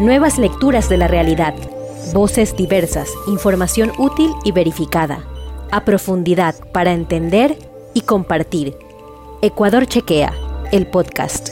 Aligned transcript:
Nuevas 0.00 0.38
lecturas 0.38 0.88
de 0.88 0.96
la 0.96 1.08
realidad. 1.08 1.52
Voces 2.14 2.56
diversas, 2.56 3.12
información 3.26 3.92
útil 3.98 4.32
y 4.44 4.52
verificada. 4.52 5.26
A 5.70 5.84
profundidad 5.84 6.54
para 6.72 6.92
entender 6.92 7.58
y 7.92 8.00
compartir. 8.00 8.74
Ecuador 9.42 9.84
Chequea, 9.84 10.32
el 10.72 10.86
podcast. 10.86 11.50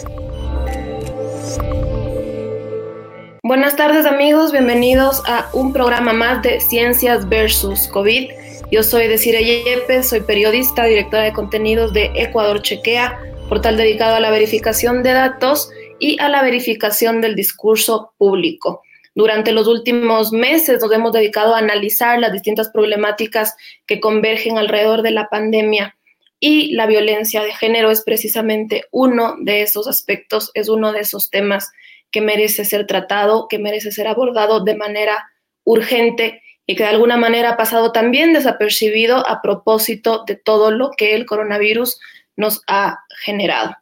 Buenas 3.43 3.77
tardes 3.77 4.07
amigos, 4.07 4.51
bienvenidos 4.51 5.23
a 5.27 5.51
un 5.53 5.75
programa 5.75 6.15
más 6.15 6.41
de 6.41 6.59
Ciencias 6.61 7.29
versus 7.29 7.87
COVID. 7.89 8.30
Yo 8.71 8.83
soy 8.83 9.09
Desiree 9.09 9.45
Yepes, 9.45 10.09
soy 10.09 10.21
periodista, 10.21 10.85
directora 10.85 11.25
de 11.25 11.35
contenidos 11.35 11.93
de 11.93 12.12
Ecuador 12.15 12.62
Chequea, 12.62 13.19
portal 13.51 13.77
dedicado 13.77 14.17
a 14.17 14.21
la 14.21 14.30
verificación 14.30 15.03
de 15.03 15.12
datos 15.12 15.71
y 15.99 16.21
a 16.21 16.29
la 16.29 16.43
verificación 16.43 17.21
del 17.21 17.35
discurso 17.35 18.12
público. 18.19 18.83
Durante 19.15 19.52
los 19.52 19.66
últimos 19.66 20.33
meses 20.33 20.80
nos 20.80 20.93
hemos 20.93 21.12
dedicado 21.12 21.55
a 21.55 21.59
analizar 21.59 22.19
las 22.20 22.33
distintas 22.33 22.69
problemáticas 22.69 23.56
que 23.87 24.01
convergen 24.01 24.59
alrededor 24.59 25.03
de 25.03 25.11
la 25.11 25.29
pandemia 25.29 25.97
y 26.41 26.73
la 26.75 26.87
violencia 26.87 27.42
de 27.42 27.53
género 27.53 27.91
es 27.91 28.03
precisamente 28.03 28.84
uno 28.92 29.34
de 29.41 29.62
esos 29.62 29.89
aspectos, 29.89 30.51
es 30.55 30.69
uno 30.69 30.92
de 30.92 31.01
esos 31.01 31.30
temas 31.30 31.73
que 32.11 32.20
merece 32.20 32.65
ser 32.65 32.87
tratado, 32.87 33.48
que 33.48 33.59
merece 33.59 33.91
ser 33.91 34.06
abordado 34.06 34.61
de 34.61 34.77
manera 34.77 35.30
urgente 35.65 36.42
y 36.65 36.77
que 36.77 36.84
de 36.84 36.91
alguna 36.91 37.17
manera 37.17 37.51
ha 37.51 37.56
pasado 37.56 37.92
también 37.92 38.33
desapercibido 38.33 39.28
a 39.28 39.42
propósito 39.42 40.25
de 40.27 40.37
todo 40.37 40.70
lo 40.70 40.91
que 40.97 41.15
el 41.15 41.27
coronavirus 41.27 41.98
nos 42.37 42.62
ha 42.67 43.01
generado. 43.25 43.75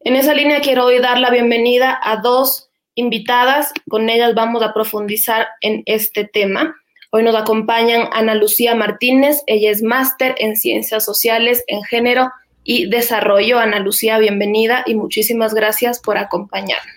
En 0.00 0.14
esa 0.14 0.32
línea 0.32 0.60
quiero 0.60 0.84
hoy 0.84 1.00
dar 1.00 1.18
la 1.18 1.28
bienvenida 1.28 1.98
a 2.00 2.18
dos 2.18 2.70
invitadas, 2.94 3.72
con 3.88 4.08
ellas 4.08 4.32
vamos 4.34 4.62
a 4.62 4.72
profundizar 4.72 5.48
en 5.60 5.82
este 5.86 6.24
tema. 6.24 6.76
Hoy 7.10 7.24
nos 7.24 7.34
acompañan 7.34 8.08
Ana 8.12 8.36
Lucía 8.36 8.76
Martínez, 8.76 9.42
ella 9.48 9.70
es 9.70 9.82
máster 9.82 10.36
en 10.38 10.56
Ciencias 10.56 11.04
Sociales, 11.04 11.64
en 11.66 11.82
Género 11.82 12.30
y 12.62 12.88
Desarrollo. 12.88 13.58
Ana 13.58 13.80
Lucía, 13.80 14.18
bienvenida 14.18 14.84
y 14.86 14.94
muchísimas 14.94 15.52
gracias 15.52 15.98
por 15.98 16.16
acompañarnos. 16.16 16.94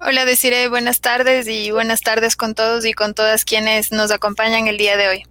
Hola, 0.00 0.24
deciré 0.24 0.68
buenas 0.68 1.00
tardes 1.00 1.48
y 1.48 1.72
buenas 1.72 2.00
tardes 2.00 2.36
con 2.36 2.54
todos 2.54 2.86
y 2.86 2.92
con 2.92 3.12
todas 3.14 3.44
quienes 3.44 3.90
nos 3.90 4.12
acompañan 4.12 4.68
el 4.68 4.78
día 4.78 4.96
de 4.96 5.08
hoy. 5.08 5.22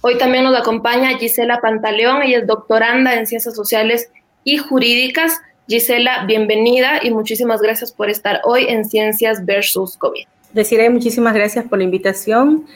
Hoy 0.00 0.16
también 0.16 0.44
nos 0.44 0.58
acompaña 0.58 1.18
Gisela 1.18 1.60
Pantaleón, 1.60 2.22
ella 2.22 2.38
es 2.38 2.46
doctoranda 2.46 3.14
en 3.14 3.26
Ciencias 3.26 3.54
Sociales 3.54 4.10
y 4.42 4.56
Jurídicas. 4.56 5.38
Gisela, 5.70 6.24
bienvenida 6.26 6.98
y 7.00 7.12
muchísimas 7.12 7.62
gracias 7.62 7.92
por 7.92 8.10
estar 8.10 8.40
hoy 8.42 8.66
en 8.68 8.84
Ciencias 8.84 9.46
versus 9.46 9.96
COVID. 9.96 10.24
Deciré 10.52 10.90
muchísimas 10.90 11.32
gracias 11.32 11.64
por 11.64 11.78
la 11.78 11.84
invitación. 11.84 12.66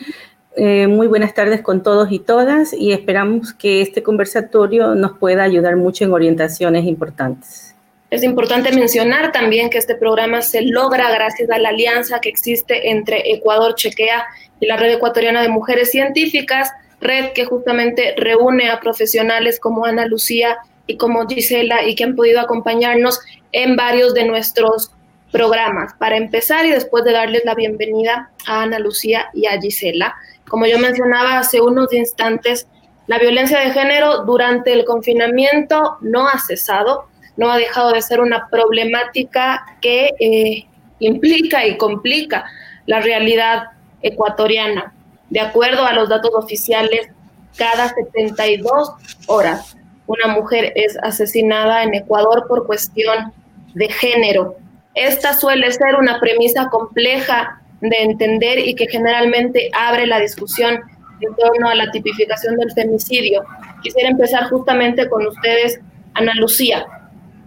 Eh, 0.56 0.86
muy 0.86 1.08
buenas 1.08 1.34
tardes 1.34 1.60
con 1.60 1.82
todos 1.82 2.12
y 2.12 2.20
todas 2.20 2.72
y 2.72 2.92
esperamos 2.92 3.52
que 3.52 3.82
este 3.82 4.04
conversatorio 4.04 4.94
nos 4.94 5.18
pueda 5.18 5.42
ayudar 5.42 5.74
mucho 5.74 6.04
en 6.04 6.12
orientaciones 6.12 6.84
importantes. 6.84 7.74
Es 8.10 8.22
importante 8.22 8.70
mencionar 8.70 9.32
también 9.32 9.70
que 9.70 9.78
este 9.78 9.96
programa 9.96 10.40
se 10.40 10.62
logra 10.62 11.10
gracias 11.10 11.50
a 11.50 11.58
la 11.58 11.70
alianza 11.70 12.20
que 12.20 12.28
existe 12.28 12.90
entre 12.90 13.32
Ecuador 13.32 13.74
Chequea 13.74 14.24
y 14.60 14.66
la 14.66 14.76
Red 14.76 14.92
Ecuatoriana 14.92 15.42
de 15.42 15.48
Mujeres 15.48 15.90
Científicas, 15.90 16.70
red 17.00 17.32
que 17.32 17.44
justamente 17.44 18.14
reúne 18.16 18.70
a 18.70 18.78
profesionales 18.78 19.58
como 19.58 19.84
Ana 19.84 20.06
Lucía 20.06 20.58
y 20.86 20.96
como 20.96 21.26
Gisela 21.26 21.86
y 21.86 21.94
que 21.94 22.04
han 22.04 22.16
podido 22.16 22.40
acompañarnos 22.40 23.20
en 23.52 23.76
varios 23.76 24.14
de 24.14 24.24
nuestros 24.24 24.90
programas. 25.32 25.94
Para 25.94 26.16
empezar 26.16 26.64
y 26.66 26.70
después 26.70 27.04
de 27.04 27.12
darles 27.12 27.44
la 27.44 27.54
bienvenida 27.54 28.30
a 28.46 28.62
Ana 28.62 28.78
Lucía 28.78 29.30
y 29.32 29.46
a 29.46 29.60
Gisela, 29.60 30.14
como 30.48 30.66
yo 30.66 30.78
mencionaba 30.78 31.38
hace 31.38 31.60
unos 31.60 31.92
instantes, 31.92 32.68
la 33.06 33.18
violencia 33.18 33.58
de 33.60 33.72
género 33.72 34.24
durante 34.24 34.72
el 34.72 34.84
confinamiento 34.84 35.98
no 36.00 36.28
ha 36.28 36.38
cesado, 36.38 37.06
no 37.36 37.50
ha 37.50 37.58
dejado 37.58 37.92
de 37.92 38.02
ser 38.02 38.20
una 38.20 38.48
problemática 38.48 39.66
que 39.80 40.10
eh, 40.20 40.66
implica 41.00 41.66
y 41.66 41.76
complica 41.76 42.44
la 42.86 43.00
realidad 43.00 43.70
ecuatoriana. 44.02 44.94
De 45.30 45.40
acuerdo 45.40 45.84
a 45.84 45.94
los 45.94 46.08
datos 46.08 46.30
oficiales, 46.34 47.08
cada 47.56 47.88
72 47.88 48.92
horas 49.26 49.76
una 50.06 50.34
mujer 50.34 50.72
es 50.74 50.96
asesinada 51.02 51.82
en 51.82 51.94
Ecuador 51.94 52.46
por 52.48 52.66
cuestión 52.66 53.32
de 53.74 53.88
género. 53.88 54.56
Esta 54.94 55.34
suele 55.34 55.70
ser 55.72 55.96
una 55.98 56.20
premisa 56.20 56.68
compleja 56.68 57.60
de 57.80 57.96
entender 57.98 58.58
y 58.58 58.74
que 58.74 58.86
generalmente 58.86 59.70
abre 59.72 60.06
la 60.06 60.20
discusión 60.20 60.80
en 61.20 61.34
torno 61.36 61.68
a 61.68 61.74
la 61.74 61.90
tipificación 61.90 62.56
del 62.56 62.72
femicidio. 62.72 63.44
Quisiera 63.82 64.08
empezar 64.08 64.48
justamente 64.48 65.08
con 65.08 65.26
ustedes, 65.26 65.80
Ana 66.14 66.32
Lucía. 66.36 66.86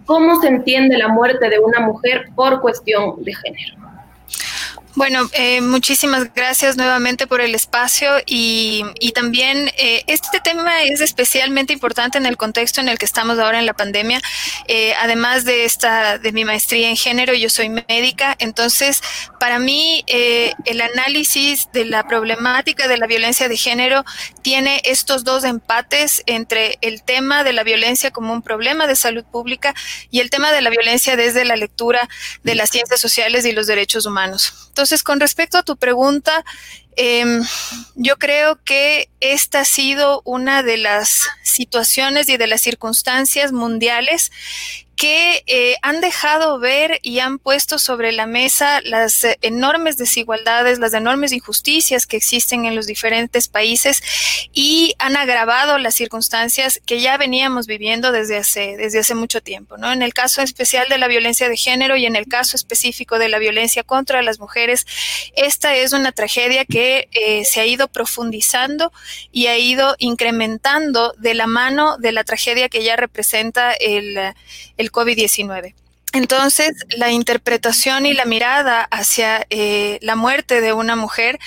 ¿Cómo 0.04 0.40
se 0.40 0.48
entiende 0.48 0.96
la 0.96 1.08
muerte 1.08 1.48
de 1.48 1.58
una 1.58 1.80
mujer 1.80 2.26
por 2.34 2.60
cuestión 2.60 3.22
de 3.22 3.34
género? 3.34 3.77
Bueno, 4.98 5.30
eh, 5.32 5.60
muchísimas 5.60 6.34
gracias 6.34 6.76
nuevamente 6.76 7.28
por 7.28 7.40
el 7.40 7.54
espacio 7.54 8.10
y, 8.26 8.84
también 9.14 9.70
eh, 9.78 10.02
este 10.08 10.40
tema 10.40 10.82
es 10.82 11.00
especialmente 11.00 11.72
importante 11.72 12.18
en 12.18 12.26
el 12.26 12.36
contexto 12.36 12.80
en 12.80 12.88
el 12.88 12.98
que 12.98 13.04
estamos 13.04 13.38
ahora 13.38 13.60
en 13.60 13.66
la 13.66 13.74
pandemia. 13.74 14.20
Eh, 14.66 14.94
además 15.00 15.44
de 15.44 15.64
esta, 15.64 16.18
de 16.18 16.32
mi 16.32 16.44
maestría 16.44 16.88
en 16.88 16.96
género, 16.96 17.32
yo 17.32 17.48
soy 17.48 17.68
médica, 17.68 18.34
entonces 18.40 19.00
para 19.38 19.60
mí 19.60 20.04
el 20.08 20.80
análisis 20.80 21.68
de 21.72 21.84
la 21.84 22.04
problemática 22.08 22.88
de 22.88 22.98
la 22.98 23.06
violencia 23.06 23.48
de 23.48 23.56
género 23.56 24.04
tiene 24.42 24.82
estos 24.84 25.22
dos 25.22 25.44
empates 25.44 26.24
entre 26.26 26.76
el 26.80 27.04
tema 27.04 27.44
de 27.44 27.52
la 27.52 27.62
violencia 27.62 28.10
como 28.10 28.32
un 28.32 28.42
problema 28.42 28.88
de 28.88 28.96
salud 28.96 29.24
pública 29.24 29.74
y 30.10 30.18
el 30.18 30.30
tema 30.30 30.50
de 30.50 30.60
la 30.60 30.70
violencia 30.70 31.14
desde 31.14 31.44
la 31.44 31.54
lectura 31.54 32.08
de 32.42 32.56
las 32.56 32.70
ciencias 32.70 33.00
sociales 33.00 33.46
y 33.46 33.52
los 33.52 33.68
derechos 33.68 34.04
humanos. 34.04 34.67
Entonces, 34.78 35.02
con 35.02 35.18
respecto 35.18 35.58
a 35.58 35.64
tu 35.64 35.76
pregunta, 35.76 36.44
em, 36.98 37.44
yo 37.94 38.16
creo 38.16 38.58
que 38.64 39.08
esta 39.20 39.60
ha 39.60 39.64
sido 39.64 40.20
una 40.24 40.62
de 40.62 40.76
las 40.76 41.28
situaciones 41.42 42.28
y 42.28 42.36
de 42.36 42.46
las 42.46 42.60
circunstancias 42.60 43.52
mundiales 43.52 44.30
que 44.98 45.44
eh, 45.46 45.76
han 45.82 46.00
dejado 46.00 46.58
ver 46.58 46.98
y 47.02 47.20
han 47.20 47.38
puesto 47.38 47.78
sobre 47.78 48.10
la 48.10 48.26
mesa 48.26 48.80
las 48.82 49.24
enormes 49.42 49.96
desigualdades, 49.96 50.80
las 50.80 50.92
enormes 50.92 51.32
injusticias 51.32 52.04
que 52.04 52.16
existen 52.16 52.64
en 52.64 52.74
los 52.74 52.88
diferentes 52.88 53.46
países 53.46 54.02
y 54.52 54.96
han 54.98 55.16
agravado 55.16 55.78
las 55.78 55.94
circunstancias 55.94 56.80
que 56.84 57.00
ya 57.00 57.16
veníamos 57.16 57.68
viviendo 57.68 58.10
desde 58.10 58.38
hace, 58.38 58.76
desde 58.76 58.98
hace 58.98 59.14
mucho 59.14 59.40
tiempo. 59.40 59.76
¿no? 59.76 59.92
En 59.92 60.02
el 60.02 60.12
caso 60.12 60.42
especial 60.42 60.88
de 60.88 60.98
la 60.98 61.06
violencia 61.06 61.48
de 61.48 61.56
género 61.56 61.96
y 61.96 62.04
en 62.04 62.16
el 62.16 62.26
caso 62.26 62.56
específico 62.56 63.20
de 63.20 63.28
la 63.28 63.38
violencia 63.38 63.84
contra 63.84 64.20
las 64.22 64.40
mujeres, 64.40 64.84
esta 65.36 65.76
es 65.76 65.92
una 65.92 66.10
tragedia 66.10 66.64
que 66.64 66.87
eh, 67.12 67.44
se 67.44 67.60
ha 67.60 67.66
ido 67.66 67.88
profundizando 67.88 68.92
y 69.32 69.46
ha 69.46 69.58
ido 69.58 69.94
incrementando 69.98 71.14
de 71.18 71.34
la 71.34 71.46
mano 71.46 71.96
de 71.98 72.12
la 72.12 72.24
tragedia 72.24 72.68
que 72.68 72.84
ya 72.84 72.96
representa 72.96 73.72
el, 73.72 74.16
el 74.76 74.92
COVID-19. 74.92 75.74
Entonces, 76.14 76.72
la 76.96 77.12
interpretación 77.12 78.06
y 78.06 78.14
la 78.14 78.24
mirada 78.24 78.82
hacia 78.90 79.46
eh, 79.50 79.98
la 80.00 80.16
muerte 80.16 80.60
de 80.62 80.72
una 80.72 80.96
mujer 80.96 81.38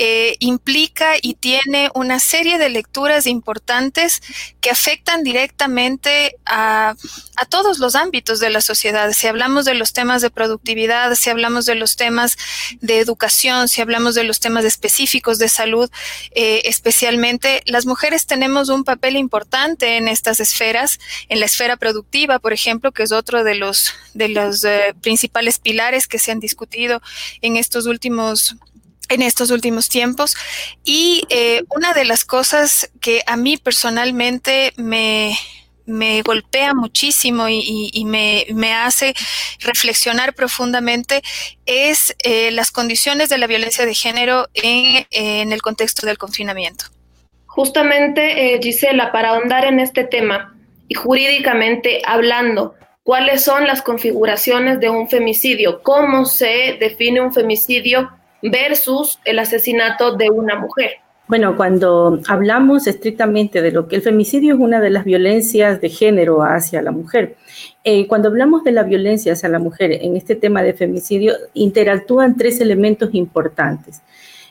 eh, 0.00 0.36
implica 0.38 1.14
y 1.20 1.34
tiene 1.34 1.90
una 1.94 2.20
serie 2.20 2.56
de 2.56 2.68
lecturas 2.68 3.26
importantes 3.26 4.22
que 4.60 4.70
afectan 4.70 5.24
directamente 5.24 6.36
a, 6.46 6.94
a, 7.36 7.44
todos 7.46 7.80
los 7.80 7.96
ámbitos 7.96 8.38
de 8.38 8.50
la 8.50 8.60
sociedad. 8.60 9.10
Si 9.12 9.26
hablamos 9.26 9.64
de 9.64 9.74
los 9.74 9.92
temas 9.92 10.22
de 10.22 10.30
productividad, 10.30 11.14
si 11.16 11.30
hablamos 11.30 11.66
de 11.66 11.74
los 11.74 11.96
temas 11.96 12.36
de 12.80 13.00
educación, 13.00 13.68
si 13.68 13.80
hablamos 13.80 14.14
de 14.14 14.22
los 14.22 14.38
temas 14.38 14.64
específicos 14.64 15.38
de 15.38 15.48
salud, 15.48 15.90
eh, 16.30 16.62
especialmente 16.64 17.62
las 17.66 17.84
mujeres 17.84 18.26
tenemos 18.26 18.68
un 18.68 18.84
papel 18.84 19.16
importante 19.16 19.96
en 19.96 20.06
estas 20.06 20.38
esferas, 20.38 21.00
en 21.28 21.40
la 21.40 21.46
esfera 21.46 21.76
productiva, 21.76 22.38
por 22.38 22.52
ejemplo, 22.52 22.92
que 22.92 23.02
es 23.02 23.12
otro 23.12 23.42
de 23.42 23.56
los, 23.56 23.94
de 24.14 24.28
los 24.28 24.64
eh, 24.64 24.94
principales 25.02 25.58
pilares 25.58 26.06
que 26.06 26.18
se 26.18 26.30
han 26.30 26.40
discutido 26.40 27.02
en 27.42 27.56
estos 27.56 27.86
últimos 27.86 28.56
en 29.08 29.22
estos 29.22 29.50
últimos 29.50 29.88
tiempos. 29.88 30.36
Y 30.84 31.24
eh, 31.28 31.62
una 31.74 31.92
de 31.92 32.04
las 32.04 32.24
cosas 32.24 32.90
que 33.00 33.22
a 33.26 33.36
mí 33.36 33.56
personalmente 33.56 34.72
me, 34.76 35.36
me 35.86 36.22
golpea 36.22 36.74
muchísimo 36.74 37.48
y, 37.48 38.04
me, 38.04 38.74
hace 38.74 39.14
reflexionar 39.60 40.34
profundamente 40.34 41.22
es 41.66 42.14
eh, 42.22 42.50
las 42.50 42.70
condiciones 42.70 43.28
de 43.28 43.38
la 43.38 43.46
violencia 43.46 43.86
de 43.86 43.94
género 43.94 44.48
en, 44.54 45.06
en 45.10 45.52
el 45.52 45.62
contexto 45.62 46.06
del 46.06 46.18
confinamiento. 46.18 46.84
Justamente, 47.46 48.54
eh, 48.54 48.60
Gisela, 48.62 49.10
para 49.10 49.30
ahondar 49.30 49.64
en 49.64 49.80
este 49.80 50.04
tema 50.04 50.54
y 50.86 50.94
jurídicamente 50.94 52.02
hablando, 52.06 52.74
cuáles 53.02 53.42
son 53.42 53.66
las 53.66 53.80
configuraciones 53.80 54.80
de 54.80 54.90
un 54.90 55.08
femicidio, 55.08 55.82
cómo 55.82 56.26
se 56.26 56.76
define 56.78 57.22
un 57.22 57.32
femicidio 57.32 58.10
versus 58.42 59.18
el 59.24 59.38
asesinato 59.38 60.16
de 60.16 60.30
una 60.30 60.56
mujer. 60.56 60.92
Bueno, 61.28 61.58
cuando 61.58 62.20
hablamos 62.26 62.86
estrictamente 62.86 63.60
de 63.60 63.70
lo 63.70 63.86
que 63.86 63.96
el 63.96 64.02
femicidio 64.02 64.54
es 64.54 64.60
una 64.60 64.80
de 64.80 64.88
las 64.88 65.04
violencias 65.04 65.78
de 65.78 65.90
género 65.90 66.42
hacia 66.42 66.80
la 66.80 66.90
mujer, 66.90 67.36
eh, 67.84 68.06
cuando 68.06 68.28
hablamos 68.28 68.64
de 68.64 68.72
la 68.72 68.82
violencia 68.82 69.34
hacia 69.34 69.50
la 69.50 69.58
mujer 69.58 69.92
en 69.92 70.16
este 70.16 70.36
tema 70.36 70.62
de 70.62 70.72
femicidio, 70.72 71.34
interactúan 71.52 72.34
tres 72.38 72.62
elementos 72.62 73.10
importantes. 73.12 74.00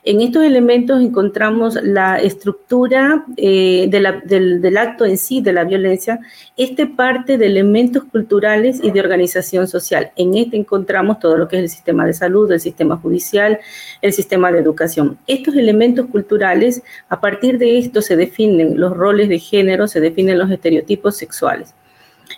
En 0.09 0.21
estos 0.21 0.45
elementos 0.45 1.01
encontramos 1.01 1.77
la 1.83 2.15
estructura 2.15 3.25
eh, 3.35 3.89
del, 3.89 4.77
acto 4.77 5.03
en 5.03 5.17
sí, 5.17 5.41
de 5.41 5.51
la 5.51 5.65
violencia. 5.65 6.21
Este 6.55 6.87
parte 6.87 7.37
de 7.37 7.45
elementos 7.45 8.05
culturales 8.05 8.79
y 8.81 8.91
de 8.91 9.01
organización 9.01 9.67
social. 9.67 10.13
En 10.15 10.35
este 10.35 10.55
encontramos 10.55 11.19
todo 11.19 11.35
lo 11.35 11.49
que 11.49 11.57
es 11.57 11.63
el 11.63 11.69
sistema 11.69 12.05
de 12.05 12.13
salud, 12.13 12.49
el 12.49 12.61
sistema 12.61 12.95
judicial, 12.95 13.59
el 14.01 14.13
sistema 14.13 14.49
de 14.49 14.59
educación. 14.59 15.17
Estos 15.27 15.55
elementos 15.55 16.05
culturales, 16.05 16.83
a 17.09 17.19
partir 17.19 17.57
de 17.57 17.77
esto 17.77 18.01
se 18.01 18.15
definen 18.15 18.79
los 18.79 18.95
roles 18.95 19.27
de 19.27 19.39
género, 19.39 19.87
se 19.87 19.99
definen 19.99 20.39
los 20.39 20.49
estereotipos 20.49 21.17
sexuales. 21.17 21.75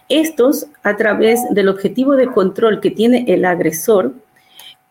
Estos, 0.08 0.66
a 0.82 0.98
través 0.98 1.40
del 1.52 1.70
objetivo 1.70 2.16
de 2.16 2.32
control 2.32 2.80
que 2.80 2.90
tiene 2.90 3.26
el 3.28 3.46
agresor, 3.46 4.16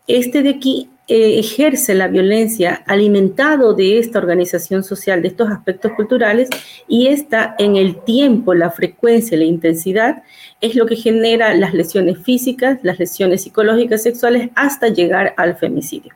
este 0.09 0.41
de 0.41 0.49
aquí 0.49 0.89
eh, 1.07 1.39
ejerce 1.39 1.93
la 1.95 2.07
violencia 2.07 2.83
alimentado 2.85 3.73
de 3.73 3.99
esta 3.99 4.19
organización 4.19 4.83
social, 4.83 5.21
de 5.21 5.29
estos 5.29 5.49
aspectos 5.49 5.91
culturales, 5.93 6.49
y 6.87 7.07
esta 7.07 7.55
en 7.57 7.75
el 7.75 8.03
tiempo, 8.03 8.53
la 8.53 8.71
frecuencia, 8.71 9.37
la 9.37 9.45
intensidad, 9.45 10.23
es 10.61 10.75
lo 10.75 10.85
que 10.85 10.95
genera 10.95 11.53
las 11.53 11.73
lesiones 11.73 12.17
físicas, 12.19 12.79
las 12.83 12.99
lesiones 12.99 13.43
psicológicas, 13.43 14.03
sexuales, 14.03 14.49
hasta 14.55 14.87
llegar 14.89 15.33
al 15.37 15.55
femicidio. 15.55 16.13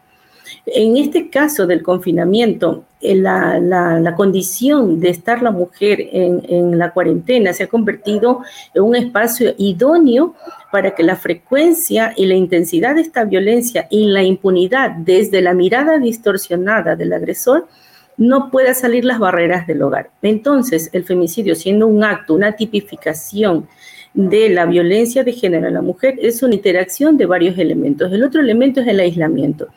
En 0.66 0.96
este 0.96 1.30
caso 1.30 1.68
del 1.68 1.84
confinamiento, 1.84 2.86
eh, 3.02 3.16
la, 3.16 4.14
condición 4.16 5.02
de 5.02 5.10
estar 5.10 5.42
la 5.42 5.52
mujer 5.52 6.00
en, 6.14 6.78
la 6.78 6.92
cuarentena 6.92 7.52
se 7.52 7.64
ha 7.64 7.68
convertido 7.68 8.42
en 8.74 8.84
un 8.84 8.96
espacio 8.96 9.54
idóneo 9.58 10.36
para 10.72 10.96
que 10.96 11.04
la 11.04 11.18
frecuencia 11.18 12.14
y 12.16 12.26
la 12.26 12.36
intensidad 12.36 12.96
de 12.96 13.02
esta 13.02 13.26
violencia 13.26 13.88
y 13.90 14.08
la 14.08 14.24
impunidad 14.24 14.92
desde 14.92 15.42
la 15.42 15.54
mirada 15.54 15.98
distorsionada 15.98 16.96
del 16.96 17.12
agresor 17.12 17.68
no 18.16 18.50
pueda 18.50 18.74
salir 18.74 19.04
las 19.04 19.20
barreras 19.20 19.68
del 19.68 19.82
hogar. 19.82 20.12
Entonces, 20.22 20.90
el 20.94 21.04
femicidio 21.04 21.56
siendo 21.56 21.88
un 21.88 22.06
acto, 22.06 22.34
una 22.34 22.54
tipificación 22.54 23.68
de 24.14 24.48
la 24.50 24.66
violencia 24.66 25.26
de 25.26 25.34
género 25.34 25.68
en 25.68 25.74
la 25.74 25.82
mujer, 25.82 26.16
es 26.22 26.42
una 26.42 26.56
interacción 26.56 27.18
de 27.18 27.26
varios 27.26 27.58
elementos. 27.58 28.14
El 28.14 28.24
otro 28.24 28.40
elemento 28.40 28.80
es 28.80 28.88
el 28.88 29.02
aislamiento. 29.02 29.68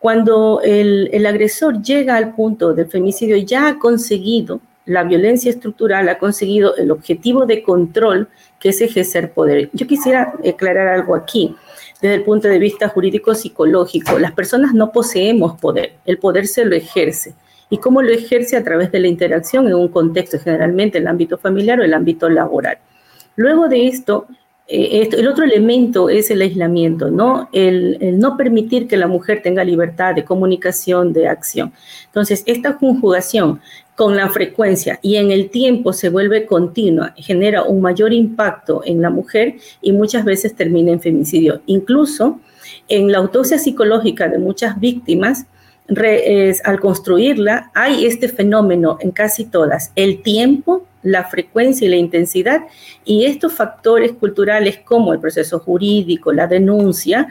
Cuando 0.00 0.62
el, 0.64 1.26
agresor 1.26 1.82
llega 1.82 2.16
al 2.16 2.34
punto 2.34 2.72
del 2.72 2.86
femicidio, 2.86 3.36
ya 3.36 3.68
ha 3.68 3.78
conseguido 3.78 4.62
la 4.86 5.04
violencia 5.04 5.50
estructural, 5.50 6.08
ha 6.08 6.16
conseguido 6.16 6.74
el 6.76 6.90
objetivo 6.90 7.44
de 7.44 7.62
control 7.62 8.26
que 8.58 8.70
es 8.70 8.80
ejercer 8.80 9.32
poder. 9.32 9.68
Yo 9.74 9.86
quisiera 9.86 10.32
aclarar 10.48 10.88
algo 10.88 11.14
aquí. 11.14 11.54
Desde 12.00 12.14
el 12.14 12.24
punto 12.24 12.48
de 12.48 12.58
vista 12.58 12.88
jurídico-psicológico, 12.88 14.18
las 14.18 14.32
personas 14.32 14.72
no 14.72 14.90
poseemos 14.90 15.60
poder, 15.60 15.92
el 16.06 16.16
poder 16.16 16.46
se 16.46 16.64
lo 16.64 16.74
ejerce. 16.74 17.34
¿Y 17.68 17.76
cómo 17.76 18.00
lo 18.00 18.10
ejerce? 18.10 18.56
A 18.56 18.64
través 18.64 18.90
de 18.90 19.00
la 19.00 19.06
interacción 19.06 19.66
en 19.66 19.74
un 19.74 19.88
contexto, 19.88 20.38
generalmente 20.38 20.96
el 20.96 21.08
ámbito 21.08 21.36
familiar 21.36 21.78
o 21.78 21.84
el 21.84 21.92
ámbito 21.92 22.30
laboral. 22.30 22.78
Luego 23.36 23.68
de 23.68 23.86
esto, 23.86 24.26
el 24.70 25.26
otro 25.26 25.44
elemento 25.44 26.08
es 26.08 26.30
el 26.30 26.42
aislamiento, 26.42 27.10
¿no? 27.10 27.48
El, 27.52 28.18
no 28.20 28.36
permitir 28.36 28.86
que 28.86 28.96
la 28.96 29.08
mujer 29.08 29.42
tenga 29.42 29.64
libertad 29.64 30.14
de 30.14 30.24
comunicación, 30.24 31.12
de 31.12 31.26
acción. 31.26 31.72
Entonces, 32.06 32.44
esta 32.46 32.76
conjugación 32.76 33.60
con 33.96 34.16
la 34.16 34.28
frecuencia 34.28 35.00
y 35.02 35.16
en 35.16 35.32
el 35.32 35.50
tiempo 35.50 35.92
se 35.92 36.08
vuelve 36.08 36.46
continua, 36.46 37.12
genera 37.16 37.64
un 37.64 37.80
mayor 37.80 38.12
impacto 38.12 38.82
en 38.84 39.02
la 39.02 39.10
mujer 39.10 39.56
y 39.82 39.90
muchas 39.90 40.24
veces 40.24 40.54
termina 40.54 40.92
en 40.92 41.00
femicidio. 41.00 41.62
Incluso 41.66 42.38
en 42.88 43.10
la 43.10 43.18
autopsia 43.18 43.58
psicológica 43.58 44.28
de 44.28 44.38
muchas 44.38 44.78
víctimas, 44.78 45.46
al 46.64 46.78
construirla, 46.78 47.72
hay 47.74 48.06
este 48.06 48.28
fenómeno 48.28 48.98
en 49.00 49.10
casi 49.10 49.44
todas, 49.44 49.90
el 49.96 50.22
tiempo 50.22 50.86
la 51.02 51.24
frecuencia 51.24 51.86
y 51.86 51.90
la 51.90 51.96
intensidad 51.96 52.62
y 53.04 53.24
estos 53.24 53.54
factores 53.54 54.12
culturales 54.12 54.80
como 54.84 55.12
el 55.12 55.20
proceso 55.20 55.58
jurídico, 55.58 56.32
la 56.32 56.46
denuncia, 56.46 57.28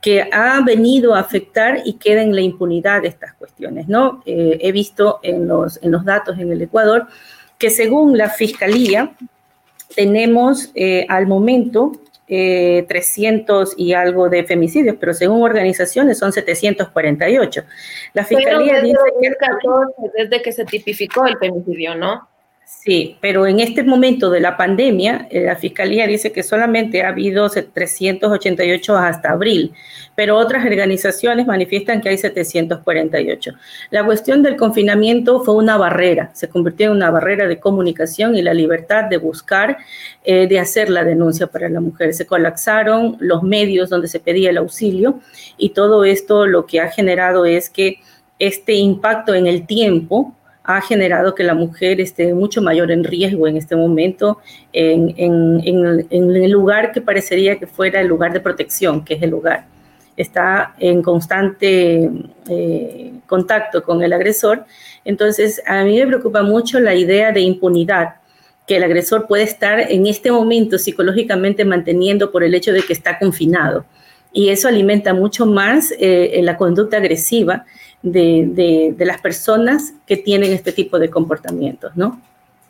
que 0.00 0.28
ha 0.32 0.60
venido 0.64 1.14
a 1.14 1.20
afectar 1.20 1.80
y 1.84 1.94
queda 1.94 2.22
en 2.22 2.34
la 2.34 2.40
impunidad 2.40 3.02
de 3.02 3.08
estas 3.08 3.34
cuestiones. 3.34 3.88
¿no? 3.88 4.22
Eh, 4.26 4.58
he 4.60 4.72
visto 4.72 5.18
en 5.22 5.48
los, 5.48 5.82
en 5.82 5.90
los 5.90 6.04
datos 6.04 6.38
en 6.38 6.52
el 6.52 6.62
Ecuador 6.62 7.06
que 7.58 7.70
según 7.70 8.16
la 8.16 8.30
Fiscalía 8.30 9.12
tenemos 9.96 10.70
eh, 10.74 11.04
al 11.08 11.26
momento 11.26 11.92
300 12.28 13.70
eh, 13.70 13.74
y 13.78 13.94
algo 13.94 14.28
de 14.28 14.44
femicidios, 14.44 14.96
pero 15.00 15.14
según 15.14 15.42
organizaciones 15.42 16.18
son 16.18 16.30
748. 16.30 17.64
La 18.12 18.24
Fiscalía 18.24 18.82
dice 18.82 18.98
que... 19.20 19.30
Desde 20.14 20.42
que 20.42 20.52
se 20.52 20.64
tipificó 20.66 21.26
el 21.26 21.38
femicidio, 21.38 21.94
¿no? 21.94 22.28
Sí, 22.70 23.16
pero 23.22 23.46
en 23.46 23.60
este 23.60 23.82
momento 23.82 24.28
de 24.28 24.40
la 24.40 24.58
pandemia, 24.58 25.26
eh, 25.30 25.40
la 25.40 25.56
Fiscalía 25.56 26.06
dice 26.06 26.32
que 26.32 26.42
solamente 26.42 27.02
ha 27.02 27.08
habido 27.08 27.48
388 27.48 28.94
hasta 28.94 29.30
abril, 29.30 29.72
pero 30.14 30.36
otras 30.36 30.66
organizaciones 30.66 31.46
manifiestan 31.46 32.02
que 32.02 32.10
hay 32.10 32.18
748. 32.18 33.52
La 33.90 34.04
cuestión 34.04 34.42
del 34.42 34.56
confinamiento 34.56 35.42
fue 35.44 35.54
una 35.54 35.78
barrera, 35.78 36.30
se 36.34 36.50
convirtió 36.50 36.88
en 36.88 36.92
una 36.92 37.10
barrera 37.10 37.48
de 37.48 37.58
comunicación 37.58 38.36
y 38.36 38.42
la 38.42 38.52
libertad 38.52 39.04
de 39.04 39.16
buscar, 39.16 39.78
eh, 40.22 40.46
de 40.46 40.60
hacer 40.60 40.90
la 40.90 41.04
denuncia 41.04 41.46
para 41.46 41.70
la 41.70 41.80
mujer. 41.80 42.12
Se 42.12 42.26
colapsaron 42.26 43.16
los 43.18 43.42
medios 43.42 43.88
donde 43.88 44.08
se 44.08 44.20
pedía 44.20 44.50
el 44.50 44.58
auxilio 44.58 45.20
y 45.56 45.70
todo 45.70 46.04
esto 46.04 46.46
lo 46.46 46.66
que 46.66 46.80
ha 46.80 46.90
generado 46.90 47.46
es 47.46 47.70
que 47.70 48.00
este 48.38 48.74
impacto 48.74 49.34
en 49.34 49.46
el 49.46 49.66
tiempo 49.66 50.34
ha 50.68 50.82
generado 50.82 51.34
que 51.34 51.44
la 51.44 51.54
mujer 51.54 51.98
esté 51.98 52.34
mucho 52.34 52.60
mayor 52.60 52.90
en 52.90 53.02
riesgo 53.02 53.48
en 53.48 53.56
este 53.56 53.74
momento 53.74 54.36
en, 54.70 55.14
el 55.16 56.50
lugar 56.50 56.92
que 56.92 57.00
parecería 57.00 57.58
que 57.58 57.66
fuera 57.66 58.02
el 58.02 58.06
lugar 58.06 58.34
de 58.34 58.40
protección, 58.40 59.02
que 59.02 59.14
es 59.14 59.22
el 59.22 59.30
lugar. 59.30 59.64
Está 60.14 60.74
en 60.78 61.00
constante 61.00 62.10
eh, 62.50 63.12
contacto 63.26 63.82
con 63.82 64.02
el 64.02 64.12
agresor. 64.12 64.66
Entonces, 65.06 65.62
a 65.66 65.84
mí 65.84 65.98
me 65.98 66.06
preocupa 66.06 66.42
mucho 66.42 66.78
la 66.80 66.94
idea 66.94 67.32
de 67.32 67.40
impunidad 67.40 68.16
que 68.66 68.76
el 68.76 68.84
agresor 68.84 69.26
puede 69.26 69.44
estar 69.44 69.80
en 69.80 70.06
este 70.06 70.30
momento 70.30 70.76
psicológicamente 70.76 71.64
manteniendo 71.64 72.30
por 72.30 72.44
el 72.44 72.54
hecho 72.54 72.74
de 72.74 72.82
que 72.82 72.92
está 72.92 73.18
confinado. 73.18 73.86
Y 74.34 74.50
eso 74.50 74.68
alimenta 74.68 75.14
mucho 75.14 75.46
más 75.46 75.94
eh, 75.98 76.38
la 76.42 76.58
conducta 76.58 76.98
agresiva 76.98 77.64
de, 78.02 78.94
las 78.98 79.20
personas 79.20 79.92
que 80.06 80.16
tienen 80.16 80.52
este 80.52 80.72
tipo 80.72 80.98
de 80.98 81.10
comportamientos, 81.10 81.96
¿no? 81.96 82.20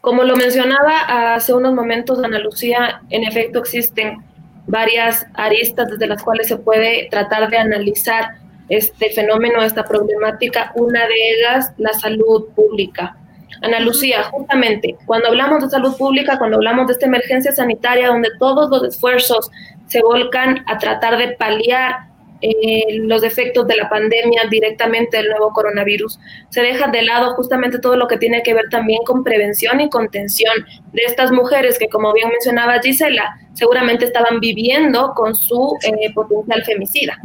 Como 0.01 0.23
lo 0.25 0.37
mencionaba 0.37 1.35
hace 1.35 1.53
unos 1.53 1.75
momentos 1.75 2.23
Ana 2.23 2.39
Lucía, 2.39 3.03
en 3.11 3.25
efecto 3.25 3.59
existen 3.59 4.23
varias 4.67 5.27
aristas 5.35 5.89
desde 5.91 6.07
las 6.07 6.23
cuales 6.23 6.47
se 6.49 6.57
puede 6.57 7.09
tratar 7.11 7.51
de 7.51 7.59
analizar 7.59 8.37
este 8.69 9.11
fenómeno, 9.11 9.63
esta 9.63 9.85
problemática. 9.85 10.73
Una 10.75 11.01
de 11.07 11.15
ellas, 11.15 11.73
la 11.79 11.93
salud 11.95 12.49
pública. 12.55 13.17
Ana 13.63 13.81
Lucía, 13.81 14.23
justamente, 14.25 14.97
cuando 15.07 15.29
hablamos 15.29 15.63
de 15.63 15.71
salud 15.71 15.97
pública, 15.97 16.39
cuando 16.39 16.59
hablamos 16.59 16.87
de 16.87 16.93
esta 16.93 17.07
emergencia 17.07 17.53
sanitaria, 17.53 18.09
donde 18.09 18.29
todos 18.39 18.71
los 18.71 18.85
esfuerzos 18.85 19.51
se 19.87 20.01
volcan 20.03 20.63
a 20.67 20.79
tratar 20.79 21.17
de 21.17 21.29
paliar 21.33 22.08
eh, 22.41 22.99
los 23.01 23.23
efectos 23.25 23.67
de 23.67 23.77
la 23.77 23.89
pandemia 23.89 24.43
directamente 24.51 25.17
del 25.17 25.29
nuevo 25.29 25.53
coronavirus. 25.53 26.21
Se 26.51 26.63
deja 26.63 26.89
de 26.89 27.03
lado 27.03 27.35
justamente 27.35 27.79
todo 27.79 27.97
lo 27.97 28.07
que 28.07 28.17
tiene 28.17 28.43
que 28.43 28.55
ver 28.55 28.67
también 28.71 29.01
con 29.05 29.25
prevención 29.25 29.81
y 29.81 29.91
contención 29.91 30.53
de 30.93 31.03
estas 31.05 31.33
mujeres 31.33 31.79
que, 31.79 31.89
como 31.89 32.13
bien 32.13 32.29
mencionaba 32.29 32.81
Gisela, 32.81 33.37
seguramente 33.55 34.05
estaban 34.05 34.41
viviendo 34.41 35.15
con 35.15 35.35
su 35.35 35.77
eh, 35.83 36.13
potencial 36.15 36.65
femicida. 36.65 37.19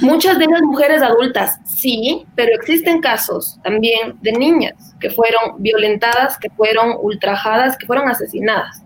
Muchas 0.00 0.38
de 0.38 0.44
ellas 0.46 0.62
mujeres 0.62 1.02
adultas, 1.02 1.60
sí, 1.64 2.26
pero 2.34 2.52
existen 2.54 3.00
casos 3.00 3.58
también 3.62 4.18
de 4.22 4.32
niñas 4.32 4.74
que 4.98 5.10
fueron 5.10 5.62
violentadas, 5.62 6.36
que 6.38 6.50
fueron 6.50 6.96
ultrajadas, 7.00 7.76
que 7.76 7.86
fueron 7.86 8.08
asesinadas. 8.08 8.83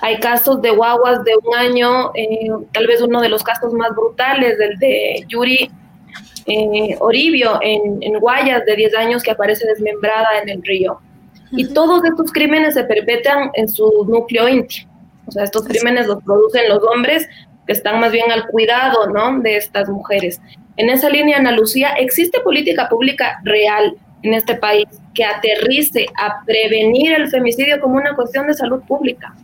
Hay 0.00 0.20
casos 0.20 0.62
de 0.62 0.70
guaguas 0.70 1.24
de 1.24 1.32
un 1.36 1.54
año, 1.56 2.12
eh, 2.14 2.50
tal 2.72 2.86
vez 2.86 3.00
uno 3.02 3.20
de 3.20 3.28
los 3.28 3.42
casos 3.42 3.72
más 3.72 3.90
brutales, 3.90 4.56
del 4.58 4.78
de 4.78 5.24
Yuri 5.28 5.70
eh, 6.46 6.96
Oribio 7.00 7.58
en, 7.60 8.18
Guayas, 8.20 8.64
de 8.64 8.76
10 8.76 8.94
años, 8.94 9.22
que 9.22 9.32
aparece 9.32 9.66
desmembrada 9.66 10.38
en 10.42 10.48
el 10.48 10.62
río. 10.62 11.00
Y 11.50 11.72
todos 11.72 12.04
estos 12.04 12.32
crímenes 12.32 12.74
se 12.74 12.84
perpetran 12.84 13.50
en 13.54 13.68
su 13.68 14.06
núcleo 14.08 14.48
íntimo. 14.48 14.90
O 15.26 15.32
sea, 15.32 15.44
estos 15.44 15.64
crímenes 15.64 16.06
los 16.06 16.22
producen 16.22 16.68
los 16.68 16.82
hombres 16.84 17.28
que 17.66 17.72
están 17.72 18.00
más 18.00 18.12
bien 18.12 18.30
al 18.30 18.46
cuidado, 18.46 19.08
¿no? 19.08 19.40
De 19.40 19.56
estas 19.56 19.88
mujeres. 19.88 20.40
En 20.76 20.88
esa 20.90 21.10
línea, 21.10 21.38
Ana 21.38 21.52
Lucía, 21.52 21.90
¿existe 21.98 22.40
política 22.40 22.88
pública 22.88 23.40
real 23.42 23.96
en 24.22 24.34
este 24.34 24.54
país 24.54 24.86
que 25.12 25.24
aterrice 25.24 26.06
a 26.16 26.44
prevenir 26.46 27.12
el 27.12 27.28
femicidio 27.28 27.80
como 27.80 27.96
una 27.96 28.14
cuestión 28.14 28.46
de 28.46 28.54
salud 28.54 28.80
pública? 28.86 29.34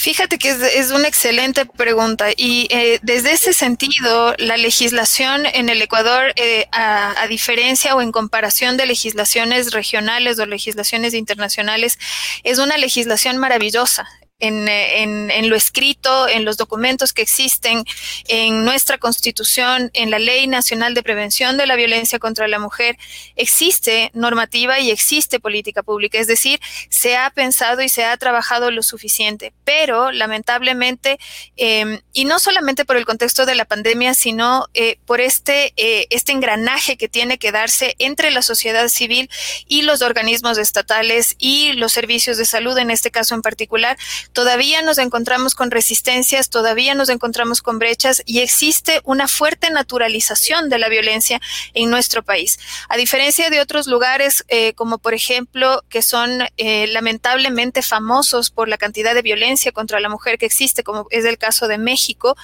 Fíjate 0.00 0.38
que 0.38 0.48
es, 0.50 0.90
una 0.92 1.08
excelente 1.08 1.66
pregunta 1.66 2.28
y 2.34 2.68
eh, 2.70 3.00
desde 3.02 3.32
ese 3.32 3.52
sentido 3.52 4.34
la 4.38 4.56
legislación 4.56 5.44
en 5.44 5.68
el 5.68 5.82
Ecuador, 5.82 6.32
eh, 6.36 6.66
a, 6.72 7.26
diferencia 7.28 7.94
o 7.94 8.00
en 8.00 8.10
comparación 8.10 8.78
de 8.78 8.86
legislaciones 8.86 9.72
regionales 9.72 10.38
o 10.38 10.46
legislaciones 10.46 11.12
internacionales, 11.12 11.98
es 12.44 12.58
una 12.58 12.78
legislación 12.78 13.36
maravillosa. 13.36 14.08
Eh, 14.40 15.02
en, 15.02 15.48
lo 15.48 15.56
escrito, 15.56 16.28
en 16.28 16.44
los 16.44 16.56
documentos 16.56 17.12
que 17.12 17.22
existen, 17.22 17.84
en 18.28 18.64
nuestra 18.64 18.98
constitución, 18.98 19.90
en 19.92 20.10
la 20.10 20.18
Ley 20.18 20.46
Nacional 20.46 20.94
de 20.94 21.02
Prevención 21.02 21.56
de 21.56 21.66
la 21.66 21.76
Violencia 21.76 22.18
contra 22.18 22.48
la 22.48 22.58
Mujer, 22.58 22.96
existe 23.36 24.10
normativa 24.14 24.80
y 24.80 24.90
existe 24.90 25.40
política 25.40 25.82
pública. 25.82 26.18
Es 26.18 26.26
decir, 26.26 26.60
se 26.88 27.16
ha 27.16 27.28
pensado 27.30 27.82
y 27.82 27.88
se 27.88 28.04
ha 28.04 28.16
trabajado 28.16 28.70
lo 28.70 28.82
suficiente, 28.82 29.52
pero 29.64 30.10
lamentablemente, 30.10 31.18
em, 31.56 32.00
y 32.12 32.24
no 32.24 32.38
solamente 32.38 32.84
por 32.84 32.96
el 32.96 33.04
contexto 33.04 33.46
de 33.46 33.54
la 33.54 33.64
pandemia, 33.66 34.14
sino 34.14 34.66
eh, 34.74 34.98
por 35.04 35.20
este, 35.20 35.72
eh, 35.76 36.06
este 36.10 36.32
engranaje 36.32 36.96
que 36.96 37.08
tiene 37.08 37.38
que 37.38 37.52
darse 37.52 37.94
entre 37.98 38.30
la 38.30 38.42
sociedad 38.42 38.88
civil 38.88 39.28
y 39.66 39.82
los 39.82 40.02
organismos 40.02 40.58
estatales 40.58 41.34
y 41.38 41.72
los 41.74 41.92
servicios 41.92 42.38
de 42.38 42.46
salud, 42.46 42.76
en 42.78 42.90
este 42.90 43.10
caso 43.10 43.34
en 43.34 43.42
particular, 43.42 43.98
todavía 44.32 44.82
nos 44.82 44.98
encontramos 44.98 45.54
con 45.54 45.70
resistencias, 45.70 46.50
todavía 46.50 46.94
nos 46.94 47.08
encontramos 47.08 47.62
con 47.62 47.78
brechas 47.78 48.22
y 48.26 48.40
existe 48.40 49.00
una 49.04 49.28
fuerte 49.28 49.70
naturalización 49.70 50.68
de 50.68 50.78
la 50.78 50.88
violencia 50.88 51.40
en 51.74 51.90
nuestro 51.90 52.22
país. 52.22 52.58
A 52.88 52.96
diferencia 52.96 53.50
de 53.50 53.60
otros 53.60 53.86
lugares, 53.86 54.44
eh, 54.48 54.72
como 54.74 54.98
por 54.98 55.14
ejemplo, 55.14 55.82
que 55.88 56.02
son 56.02 56.42
eh, 56.56 56.86
lamentablemente 56.88 57.82
famosos 57.82 58.50
por 58.50 58.68
la 58.68 58.78
cantidad 58.78 59.14
de 59.14 59.22
violencia 59.22 59.72
contra 59.72 60.00
la 60.00 60.08
mujer 60.08 60.38
que 60.38 60.46
existe, 60.46 60.82
como 60.82 61.06
es 61.10 61.24
el 61.24 61.38
caso 61.38 61.68
de 61.68 61.78
México, 61.78 62.36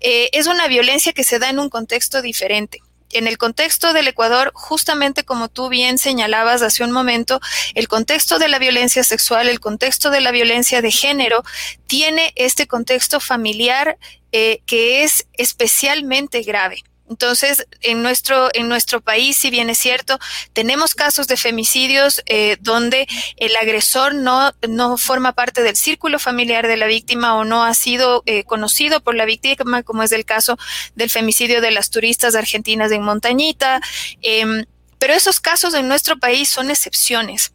eh, 0.00 0.30
es 0.32 0.46
una 0.46 0.68
violencia 0.68 1.12
que 1.12 1.24
se 1.24 1.38
da 1.38 1.48
en 1.48 1.58
un 1.58 1.70
contexto 1.70 2.22
diferente 2.22 2.82
en 3.12 3.26
el 3.26 3.38
contexto 3.38 3.92
del 3.92 4.08
Ecuador, 4.08 4.52
justamente 4.54 5.24
como 5.24 5.48
tú 5.48 5.68
bien 5.68 5.98
señalabas 5.98 6.62
hace 6.62 6.84
un 6.84 6.92
momento, 6.92 7.40
el 7.74 7.88
contexto 7.88 8.38
de 8.38 8.48
la 8.48 8.58
violencia 8.58 9.04
sexual, 9.04 9.48
el 9.48 9.60
contexto 9.60 10.10
de 10.10 10.20
la 10.20 10.30
violencia 10.30 10.82
de 10.82 10.90
género, 10.90 11.42
tiene 11.86 12.32
este 12.36 12.66
contexto 12.66 13.20
familiar 13.20 13.98
eh, 14.32 14.62
que 14.66 15.02
es 15.02 15.26
especialmente 15.32 16.42
grave. 16.42 16.82
Entonces, 17.10 17.66
en 17.82 18.02
nuestro, 18.02 18.50
en 18.54 18.68
nuestro 18.68 19.00
país, 19.00 19.36
si 19.36 19.50
bien 19.50 19.68
es 19.68 19.78
cierto, 19.78 20.18
tenemos 20.52 20.94
casos 20.94 21.26
de 21.26 21.36
femicidios 21.36 22.22
eh, 22.26 22.56
donde 22.60 23.08
el 23.36 23.56
agresor 23.56 24.14
no, 24.14 24.52
no 24.68 24.96
forma 24.96 25.32
parte 25.32 25.64
del 25.64 25.74
círculo 25.74 26.20
familiar 26.20 26.68
de 26.68 26.76
la 26.76 26.86
víctima 26.86 27.34
o 27.34 27.44
no 27.44 27.64
ha 27.64 27.74
sido 27.74 28.22
eh, 28.26 28.44
conocido 28.44 29.00
por 29.00 29.16
la 29.16 29.24
víctima, 29.24 29.82
como 29.82 30.04
es 30.04 30.12
el 30.12 30.24
caso 30.24 30.56
del 30.94 31.10
femicidio 31.10 31.60
de 31.60 31.72
las 31.72 31.90
turistas 31.90 32.36
argentinas 32.36 32.92
en 32.92 33.02
Montañita. 33.02 33.80
Em, 34.22 34.64
pero 34.98 35.12
esos 35.12 35.40
casos 35.40 35.74
en 35.74 35.88
nuestro 35.88 36.16
país 36.18 36.48
son 36.48 36.70
excepciones. 36.70 37.52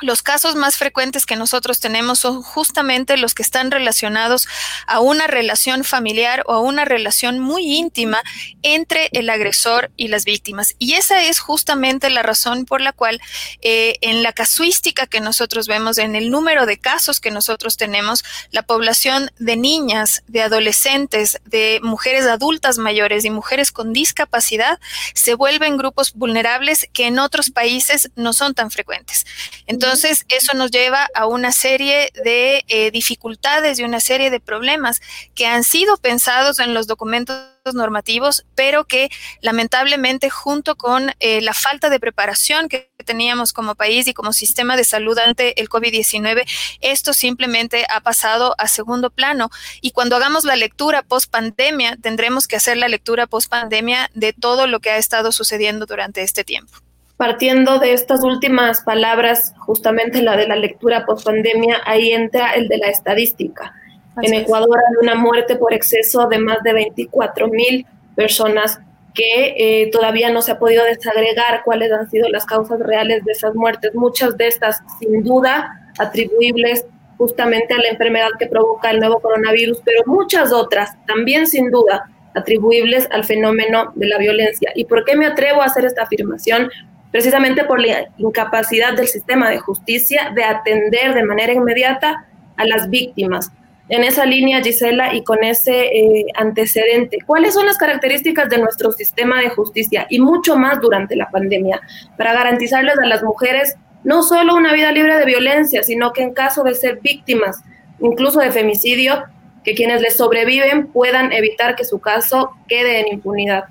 Los 0.00 0.22
casos 0.22 0.56
más 0.56 0.76
frecuentes 0.76 1.26
que 1.26 1.36
nosotros 1.36 1.78
tenemos 1.78 2.18
son 2.20 2.42
justamente 2.42 3.16
los 3.16 3.34
que 3.34 3.42
están 3.42 3.70
relacionados 3.70 4.48
a 4.86 5.00
una 5.00 5.26
relación 5.26 5.84
familiar 5.84 6.42
o 6.46 6.54
a 6.54 6.60
una 6.60 6.86
relación 6.86 7.38
muy 7.38 7.76
íntima 7.76 8.22
entre 8.62 9.10
el 9.12 9.28
agresor 9.28 9.90
y 9.96 10.08
las 10.08 10.24
víctimas. 10.24 10.74
Y 10.78 10.94
esa 10.94 11.22
es 11.22 11.38
justamente 11.38 12.08
la 12.08 12.22
razón 12.22 12.64
por 12.64 12.80
la 12.80 12.92
cual 12.92 13.20
eh, 13.60 13.96
en 14.00 14.22
la 14.22 14.32
casuística 14.32 15.06
que 15.06 15.20
nosotros 15.20 15.66
vemos, 15.66 15.98
en 15.98 16.16
el 16.16 16.30
número 16.30 16.64
de 16.64 16.78
casos 16.78 17.20
que 17.20 17.30
nosotros 17.30 17.76
tenemos, 17.76 18.24
la 18.50 18.62
población 18.62 19.30
de 19.38 19.56
niñas, 19.56 20.22
de 20.28 20.42
adolescentes, 20.42 21.40
de 21.44 21.80
mujeres 21.82 22.24
adultas 22.26 22.78
mayores 22.78 23.24
y 23.24 23.30
mujeres 23.30 23.70
con 23.70 23.92
discapacidad 23.92 24.78
se 25.14 25.34
vuelven 25.34 25.76
grupos 25.76 26.14
vulnerables 26.14 26.88
que 26.92 27.06
en 27.06 27.18
otros 27.18 27.50
países 27.50 28.10
no 28.16 28.32
son 28.32 28.54
tan 28.54 28.70
frecuentes. 28.70 29.26
Entonces, 29.66 29.89
entonces, 29.90 30.24
eso 30.28 30.54
nos 30.54 30.70
lleva 30.70 31.08
a 31.16 31.26
una 31.26 31.50
serie 31.50 32.12
de 32.22 32.64
eh, 32.68 32.92
dificultades 32.92 33.80
y 33.80 33.82
una 33.82 33.98
serie 33.98 34.30
de 34.30 34.38
problemas 34.38 35.00
que 35.34 35.46
han 35.46 35.64
sido 35.64 35.96
pensados 35.96 36.60
en 36.60 36.74
los 36.74 36.86
documentos 36.86 37.40
normativos, 37.74 38.46
pero 38.54 38.84
que 38.84 39.10
lamentablemente 39.40 40.30
junto 40.30 40.76
con 40.76 41.10
eh, 41.18 41.40
la 41.40 41.54
falta 41.54 41.90
de 41.90 41.98
preparación 41.98 42.68
que 42.68 42.88
teníamos 43.04 43.52
como 43.52 43.74
país 43.74 44.06
y 44.06 44.14
como 44.14 44.32
sistema 44.32 44.76
de 44.76 44.84
salud 44.84 45.18
ante 45.18 45.60
el 45.60 45.68
COVID-19, 45.68 46.44
esto 46.80 47.12
simplemente 47.12 47.84
ha 47.90 48.00
pasado 48.00 48.54
a 48.58 48.68
segundo 48.68 49.10
plano. 49.10 49.50
Y 49.80 49.90
cuando 49.90 50.14
hagamos 50.14 50.44
la 50.44 50.54
lectura 50.54 51.02
post 51.02 51.28
pandemia, 51.32 51.96
tendremos 52.00 52.46
que 52.46 52.54
hacer 52.54 52.76
la 52.76 52.86
lectura 52.86 53.26
post 53.26 53.50
pandemia 53.50 54.08
de 54.14 54.34
todo 54.34 54.68
lo 54.68 54.78
que 54.78 54.90
ha 54.90 54.98
estado 54.98 55.32
sucediendo 55.32 55.84
durante 55.86 56.22
este 56.22 56.44
tiempo. 56.44 56.78
Partiendo 57.20 57.78
de 57.78 57.92
estas 57.92 58.24
últimas 58.24 58.80
palabras, 58.80 59.52
justamente 59.58 60.22
la 60.22 60.38
de 60.38 60.48
la 60.48 60.56
lectura 60.56 61.04
post 61.04 61.26
pandemia, 61.26 61.76
ahí 61.84 62.12
entra 62.12 62.52
el 62.52 62.66
de 62.66 62.78
la 62.78 62.86
estadística. 62.86 63.74
en 64.22 64.32
Ecuador 64.32 64.78
hay 64.78 65.06
una 65.06 65.16
muerte 65.16 65.56
por 65.56 65.74
exceso 65.74 66.28
de 66.28 66.38
más 66.38 66.62
de 66.62 66.72
24 66.72 67.48
mil 67.48 67.84
personas 68.16 68.80
que 69.12 69.54
eh, 69.58 69.90
todavía 69.90 70.30
no 70.30 70.40
se 70.40 70.52
ha 70.52 70.58
podido 70.58 70.82
desagregar 70.86 71.60
cuáles 71.62 71.92
han 71.92 72.08
sido 72.08 72.26
las 72.30 72.46
causas 72.46 72.80
reales 72.80 73.22
de 73.26 73.32
esas 73.32 73.54
muertes. 73.54 73.94
Muchas 73.94 74.38
de 74.38 74.46
estas, 74.46 74.78
sin 74.98 75.22
duda, 75.22 75.92
atribuibles 75.98 76.86
justamente 77.18 77.74
a 77.74 77.80
la 77.80 77.88
enfermedad 77.88 78.30
que 78.38 78.46
provoca 78.46 78.90
el 78.90 78.98
nuevo 78.98 79.20
coronavirus, 79.20 79.82
pero 79.84 80.04
muchas 80.06 80.54
otras 80.54 80.96
también, 81.06 81.46
sin 81.46 81.70
duda, 81.70 82.08
atribuibles 82.34 83.08
al 83.10 83.24
fenómeno 83.24 83.92
de 83.94 84.06
la 84.06 84.16
violencia. 84.16 84.72
¿Y 84.74 84.86
por 84.86 85.04
qué 85.04 85.16
me 85.16 85.26
atrevo 85.26 85.60
a 85.60 85.66
hacer 85.66 85.84
esta 85.84 86.04
afirmación? 86.04 86.70
Precisamente 87.10 87.64
por 87.64 87.80
la 87.80 88.08
incapacidad 88.18 88.94
del 88.94 89.08
sistema 89.08 89.50
de 89.50 89.58
justicia 89.58 90.32
de 90.34 90.44
atender 90.44 91.14
de 91.14 91.24
manera 91.24 91.52
inmediata 91.52 92.26
a 92.56 92.64
las 92.64 92.88
víctimas. 92.88 93.50
En 93.88 94.04
esa 94.04 94.24
línea, 94.24 94.62
Gisela, 94.62 95.14
y 95.14 95.24
con 95.24 95.42
ese 95.42 95.86
eh, 95.86 96.26
antecedente, 96.36 97.18
¿cuáles 97.26 97.54
son 97.54 97.66
las 97.66 97.76
características 97.76 98.48
de 98.48 98.58
nuestro 98.58 98.92
sistema 98.92 99.40
de 99.40 99.48
justicia 99.48 100.06
y 100.08 100.20
mucho 100.20 100.56
más 100.56 100.80
durante 100.80 101.16
la 101.16 101.28
pandemia 101.28 101.80
para 102.16 102.32
garantizarles 102.32 102.96
a 102.98 103.06
las 103.06 103.24
mujeres 103.24 103.74
no 104.04 104.22
solo 104.22 104.54
una 104.54 104.72
vida 104.72 104.92
libre 104.92 105.18
de 105.18 105.24
violencia, 105.24 105.82
sino 105.82 106.12
que 106.12 106.22
en 106.22 106.32
caso 106.32 106.62
de 106.62 106.76
ser 106.76 107.00
víctimas, 107.02 107.64
incluso 107.98 108.38
de 108.38 108.52
femicidio, 108.52 109.24
que 109.64 109.74
quienes 109.74 110.00
les 110.00 110.16
sobreviven 110.16 110.86
puedan 110.86 111.32
evitar 111.32 111.74
que 111.74 111.84
su 111.84 111.98
caso 111.98 112.52
quede 112.68 113.00
en 113.00 113.08
impunidad? 113.08 113.64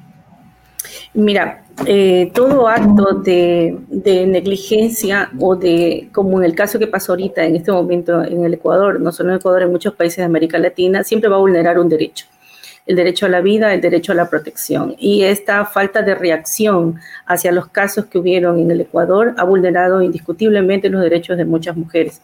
Mira, 1.14 1.64
eh, 1.86 2.32
todo 2.34 2.68
acto 2.68 3.14
de, 3.16 3.78
negligencia 4.28 5.30
o 5.40 5.56
de, 5.56 6.10
como 6.12 6.40
en 6.40 6.46
el 6.46 6.56
caso 6.56 6.80
que 6.80 6.88
pasó 6.88 7.14
ahorita 7.14 7.44
en 7.44 7.56
este 7.56 7.72
momento 7.72 8.24
en 8.24 8.44
el 8.44 8.54
Ecuador, 8.54 9.00
no 9.00 9.12
solo 9.12 9.30
en 9.32 9.38
Ecuador, 9.38 9.64
en 9.64 9.72
muchos 9.72 9.94
países 9.96 10.18
de 10.18 10.24
América 10.24 10.58
Latina, 10.58 11.04
siempre 11.04 11.30
va 11.30 11.38
a 11.38 11.40
vulnerar 11.40 11.80
un 11.80 11.90
derecho. 11.90 12.26
El 12.86 12.96
derecho 12.96 13.28
a 13.28 13.30
la 13.30 13.42
vida, 13.42 13.74
el 13.74 13.82
derecho 13.82 14.14
a 14.14 14.16
la 14.16 14.30
protección. 14.30 14.96
Y 14.98 15.24
esta 15.24 15.64
falta 15.66 16.02
de 16.02 16.16
reacción 16.16 17.00
hacia 17.28 17.52
los 17.52 17.68
casos 17.68 18.06
que 18.06 18.18
hubieron 18.18 18.58
en 18.60 18.72
el 18.72 18.82
Ecuador 18.82 19.36
ha 19.38 19.44
vulnerado 19.44 20.02
indiscutiblemente 20.02 20.90
los 20.90 21.02
derechos 21.02 21.38
de 21.38 21.46
muchas 21.46 21.78
mujeres. 21.78 22.22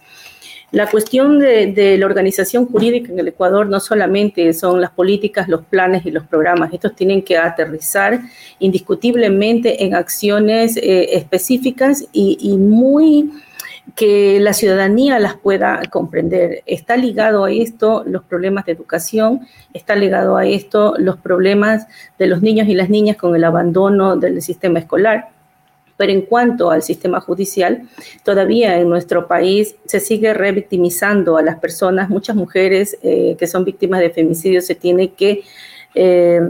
La 0.71 0.89
cuestión 0.89 1.39
de, 1.39 1.95
la 1.97 2.05
organización 2.05 2.65
jurídica 2.65 3.11
en 3.11 3.19
el 3.19 3.27
Ecuador 3.29 3.67
no 3.67 3.79
solamente 3.79 4.51
son 4.53 4.81
las 4.81 4.91
políticas, 4.91 5.47
los 5.47 5.63
planes 5.63 6.05
y 6.05 6.11
los 6.11 6.25
programas, 6.25 6.73
estos 6.73 6.95
tienen 6.95 7.21
que 7.21 7.37
aterrizar 7.37 8.19
indiscutiblemente 8.59 9.85
en 9.85 9.95
acciones 9.95 10.75
eh, 10.77 11.15
específicas 11.15 12.05
y, 12.11 12.57
muy 12.57 13.31
que 13.95 14.39
la 14.39 14.53
ciudadanía 14.53 15.19
las 15.19 15.37
pueda 15.37 15.81
comprender. 15.91 16.63
Está 16.65 16.97
ligado 16.97 17.45
a 17.45 17.51
esto 17.51 18.03
los 18.05 18.23
problemas 18.23 18.65
de 18.65 18.71
educación, 18.71 19.47
está 19.73 19.95
ligado 19.95 20.35
a 20.35 20.45
esto 20.45 20.95
los 20.97 21.17
problemas 21.17 21.87
de 22.17 22.25
los 22.25 22.41
niños 22.41 22.67
y 22.67 22.73
las 22.73 22.89
niñas 22.89 23.15
con 23.15 23.35
el 23.35 23.43
abandono 23.43 24.17
del 24.17 24.41
sistema 24.41 24.79
escolar 24.79 25.34
pero 25.97 26.11
en 26.11 26.21
cuanto 26.21 26.71
al 26.71 26.83
sistema 26.83 27.21
judicial, 27.21 27.87
todavía 28.23 28.79
en 28.79 28.89
nuestro 28.89 29.27
país 29.27 29.75
se 29.85 29.99
sigue 29.99 30.33
revictimizando 30.33 31.37
a 31.37 31.41
las 31.41 31.57
personas. 31.59 32.09
Muchas 32.09 32.35
mujeres 32.35 32.97
eh, 33.01 33.35
que 33.39 33.47
son 33.47 33.63
víctimas 33.63 34.01
de 34.01 34.09
femicidio 34.09 34.61
se 34.61 34.75
tienen 34.75 35.09
que 35.09 35.43
eh, 35.93 36.41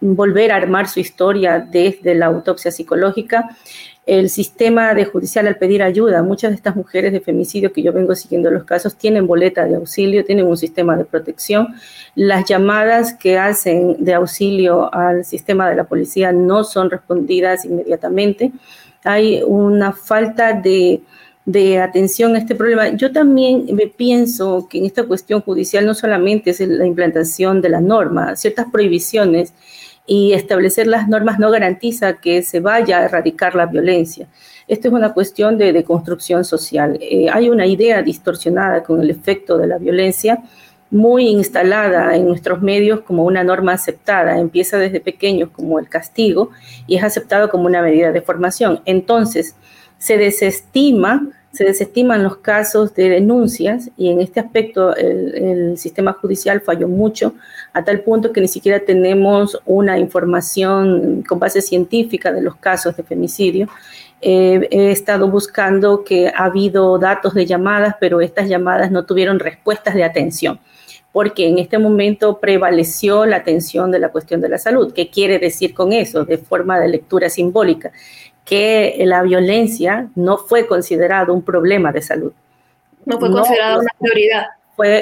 volver 0.00 0.52
a 0.52 0.56
armar 0.56 0.88
su 0.88 1.00
historia 1.00 1.58
desde 1.60 2.14
la 2.14 2.26
autopsia 2.26 2.70
psicológica. 2.70 3.56
el 4.04 4.30
sistema 4.30 4.92
judicial 5.04 5.46
al 5.46 5.58
pedir 5.58 5.80
ayuda. 5.80 6.24
Muchas 6.24 6.50
de 6.50 6.56
estas 6.56 6.74
mujeres 6.74 7.12
de 7.12 7.20
femicidio 7.20 7.72
que 7.72 7.82
yo 7.84 7.92
vengo 7.92 8.16
siguiendo 8.16 8.50
los 8.50 8.64
casos 8.64 8.96
tienen 8.96 9.28
boleta 9.28 9.64
de 9.64 9.76
auxilio, 9.76 10.24
tienen 10.24 10.46
un 10.46 10.56
sistema 10.56 10.96
de 10.96 11.04
protección. 11.04 11.68
Las 12.16 12.44
llamadas 12.44 13.14
que 13.14 13.38
hacen 13.38 14.04
de 14.04 14.14
auxilio 14.14 14.92
al 14.92 15.24
sistema 15.24 15.70
de 15.70 15.76
la 15.76 15.84
policía 15.84 16.32
no 16.32 16.64
son 16.64 16.90
respondidas 16.90 17.64
inmediatamente. 17.64 18.50
Hay 19.04 19.42
una 19.44 19.92
falta 19.92 20.52
de, 20.52 21.02
de 21.44 21.80
atención 21.80 22.34
a 22.34 22.38
este 22.38 22.54
problema. 22.54 22.88
Yo 22.90 23.12
también 23.12 23.66
me 23.72 23.86
pienso 23.86 24.68
que 24.70 24.78
en 24.78 24.86
esta 24.86 25.04
cuestión 25.04 25.40
judicial 25.40 25.86
no 25.86 25.94
solamente 25.94 26.50
es 26.50 26.60
la 26.60 26.86
implantación 26.86 27.60
de 27.60 27.68
la 27.68 27.80
norma, 27.80 28.36
ciertas 28.36 28.66
prohibiciones 28.70 29.52
y 30.06 30.32
establecer 30.32 30.86
las 30.86 31.08
normas 31.08 31.38
no 31.38 31.50
garantiza 31.50 32.14
que 32.14 32.42
se 32.42 32.60
vaya 32.60 32.98
a 32.98 33.04
erradicar 33.04 33.54
la 33.54 33.66
violencia. 33.66 34.28
Esto 34.66 34.88
es 34.88 34.94
una 34.94 35.12
cuestión 35.12 35.58
de, 35.58 35.84
construcción 35.84 36.44
social. 36.44 36.98
Eh, 37.00 37.28
hay 37.30 37.50
una 37.50 37.66
idea 37.66 38.02
distorsionada 38.02 38.82
con 38.82 39.00
el 39.00 39.10
efecto 39.10 39.58
de 39.58 39.66
la 39.66 39.78
violencia 39.78 40.42
muy 40.92 41.26
instalada 41.26 42.14
en 42.14 42.28
nuestros 42.28 42.62
medios 42.62 43.00
como 43.00 43.24
una 43.24 43.42
norma 43.42 43.72
aceptada. 43.72 44.38
Empieza 44.38 44.78
desde 44.78 45.00
pequeños 45.00 45.50
como 45.50 45.80
el 45.80 45.88
castigo 45.88 46.50
y 46.86 46.96
es 46.96 47.02
aceptado 47.02 47.48
como 47.48 47.64
una 47.64 47.82
medida 47.82 48.12
de 48.12 48.22
formación. 48.22 48.80
Entonces, 48.84 49.56
se 49.98 50.18
desestima 50.18 51.26
se 51.52 51.64
desestiman 51.64 52.22
los 52.22 52.38
casos 52.38 52.94
de 52.94 53.10
denuncias 53.10 53.90
y 53.98 54.08
en 54.08 54.20
este 54.20 54.40
aspecto 54.40 54.96
el, 54.96 55.76
sistema 55.76 56.12
judicial 56.12 56.60
falló 56.60 56.88
mucho 56.88 57.34
a 57.72 57.84
tal 57.84 58.00
punto 58.00 58.32
que 58.32 58.40
ni 58.40 58.48
siquiera 58.48 58.80
tenemos 58.80 59.60
una 59.64 59.98
información 59.98 61.22
con 61.26 61.38
base 61.38 61.60
científica 61.62 62.32
de 62.32 62.42
los 62.42 62.56
casos 62.56 62.96
de 62.96 63.02
femicidio. 63.02 63.68
Eh, 64.20 64.68
he 64.70 64.90
estado 64.90 65.28
buscando 65.28 66.04
que 66.04 66.28
ha 66.28 66.44
habido 66.44 66.98
datos 66.98 67.34
de 67.34 67.46
llamadas, 67.46 67.96
pero 68.00 68.20
estas 68.20 68.48
llamadas 68.48 68.90
no 68.90 69.04
tuvieron 69.04 69.38
respuestas 69.38 69.94
de 69.94 70.04
atención 70.04 70.60
porque 71.12 71.46
en 71.46 71.58
este 71.58 71.78
momento 71.78 72.40
prevaleció 72.40 73.26
la 73.26 73.36
atención 73.36 73.90
de 73.90 73.98
la 73.98 74.08
cuestión 74.08 74.40
de 74.40 74.48
la 74.48 74.58
salud. 74.58 74.92
¿Qué 74.92 75.10
quiere 75.10 75.38
decir 75.38 75.74
con 75.74 75.92
eso? 75.92 76.24
De 76.24 76.38
forma 76.38 76.80
de 76.80 76.88
lectura 76.88 77.28
simbólica 77.28 77.92
que 78.44 79.00
la 79.06 79.22
violencia 79.22 80.08
no 80.14 80.38
fue 80.38 80.66
considerado 80.66 81.32
un 81.32 81.42
problema 81.42 81.92
de 81.92 82.02
salud. 82.02 82.32
No 83.04 83.18
fue 83.18 83.30
considerado 83.30 83.80
una 83.80 83.90
prioridad. 83.98 84.46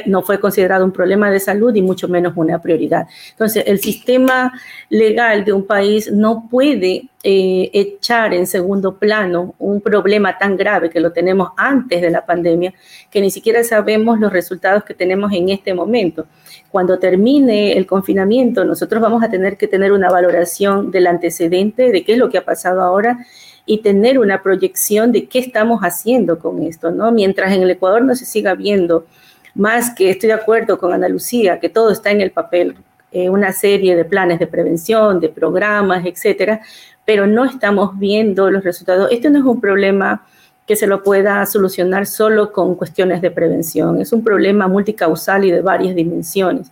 No 0.06 0.22
fue 0.22 0.38
considerado 0.38 0.84
un 0.84 0.92
problema 0.92 1.30
de 1.30 1.40
salud 1.40 1.74
y 1.74 1.80
mucho 1.80 2.06
menos 2.08 2.34
una 2.36 2.60
prioridad. 2.60 3.06
Entonces, 3.30 3.64
el 3.66 3.78
sistema 3.78 4.52
legal 4.90 5.44
de 5.44 5.52
un 5.52 5.66
país 5.66 6.12
no 6.12 6.48
puede 6.50 7.08
eh, 7.22 7.70
echar 7.72 8.34
en 8.34 8.46
segundo 8.46 8.98
plano 8.98 9.54
un 9.58 9.80
problema 9.80 10.36
tan 10.36 10.56
grave 10.56 10.90
que 10.90 11.00
lo 11.00 11.12
tenemos 11.12 11.50
antes 11.56 12.02
de 12.02 12.10
la 12.10 12.26
pandemia, 12.26 12.74
que 13.10 13.20
ni 13.20 13.30
siquiera 13.30 13.64
sabemos 13.64 14.20
los 14.20 14.32
resultados 14.32 14.84
que 14.84 14.94
tenemos 14.94 15.32
en 15.32 15.48
este 15.48 15.72
momento 15.72 16.26
cuando 16.70 16.98
termine 16.98 17.76
el 17.76 17.86
confinamiento, 17.86 18.64
nosotros 18.64 19.02
vamos 19.02 19.22
a 19.22 19.28
tener 19.28 19.56
que 19.56 19.66
tener 19.66 19.92
una 19.92 20.08
valoración 20.08 20.90
del 20.90 21.08
antecedente, 21.08 21.90
de 21.90 22.04
qué 22.04 22.12
es 22.12 22.18
lo 22.18 22.30
que 22.30 22.38
ha 22.38 22.44
pasado 22.44 22.82
ahora 22.82 23.26
y 23.66 23.78
tener 23.78 24.18
una 24.18 24.42
proyección 24.42 25.12
de 25.12 25.26
qué 25.26 25.40
estamos 25.40 25.80
haciendo 25.80 26.38
con 26.38 26.62
esto, 26.62 26.90
¿no? 26.90 27.10
Mientras 27.10 27.52
en 27.52 27.62
el 27.62 27.70
Ecuador 27.70 28.02
no 28.02 28.14
se 28.14 28.24
siga 28.24 28.54
viendo 28.54 29.04
más 29.54 29.95
que 29.95 30.11
estoy 30.11 30.28
de 30.28 30.35
acuerdo 30.35 30.78
con 30.78 30.92
Ana 30.92 31.09
Lucía, 31.09 31.61
que 31.61 31.69
todo 31.69 31.90
está 31.90 32.11
en 32.11 32.21
el 32.21 32.30
papel, 32.30 32.76
eh, 33.12 33.28
una 33.28 33.52
serie 33.52 33.97
de 33.97 34.04
planes 34.04 34.38
de 34.38 34.47
prevención, 34.47 35.21
de 35.21 35.28
programas, 35.28 36.04
etcétera, 36.07 36.61
pero 37.04 37.26
no 37.26 37.45
estamos 37.45 37.99
viendo 37.99 38.50
los 38.50 38.62
resultados. 38.62 39.11
Esto 39.11 39.30
no 39.30 39.38
es 39.40 39.45
un 39.45 39.61
problema 39.61 40.25
que 40.66 40.76
se 40.76 40.87
lo 40.87 41.02
pueda 41.02 41.45
solucionar 41.47 42.07
solo 42.07 42.52
con 42.52 42.76
cuestiones 42.76 43.21
de 43.21 43.33
prevención. 43.33 44.00
Es 44.00 44.12
un 44.12 44.23
problema 44.23 44.69
multicausal 44.69 45.45
y 45.45 45.50
de 45.50 45.62
varias 45.62 45.97
dimensiones 45.97 46.71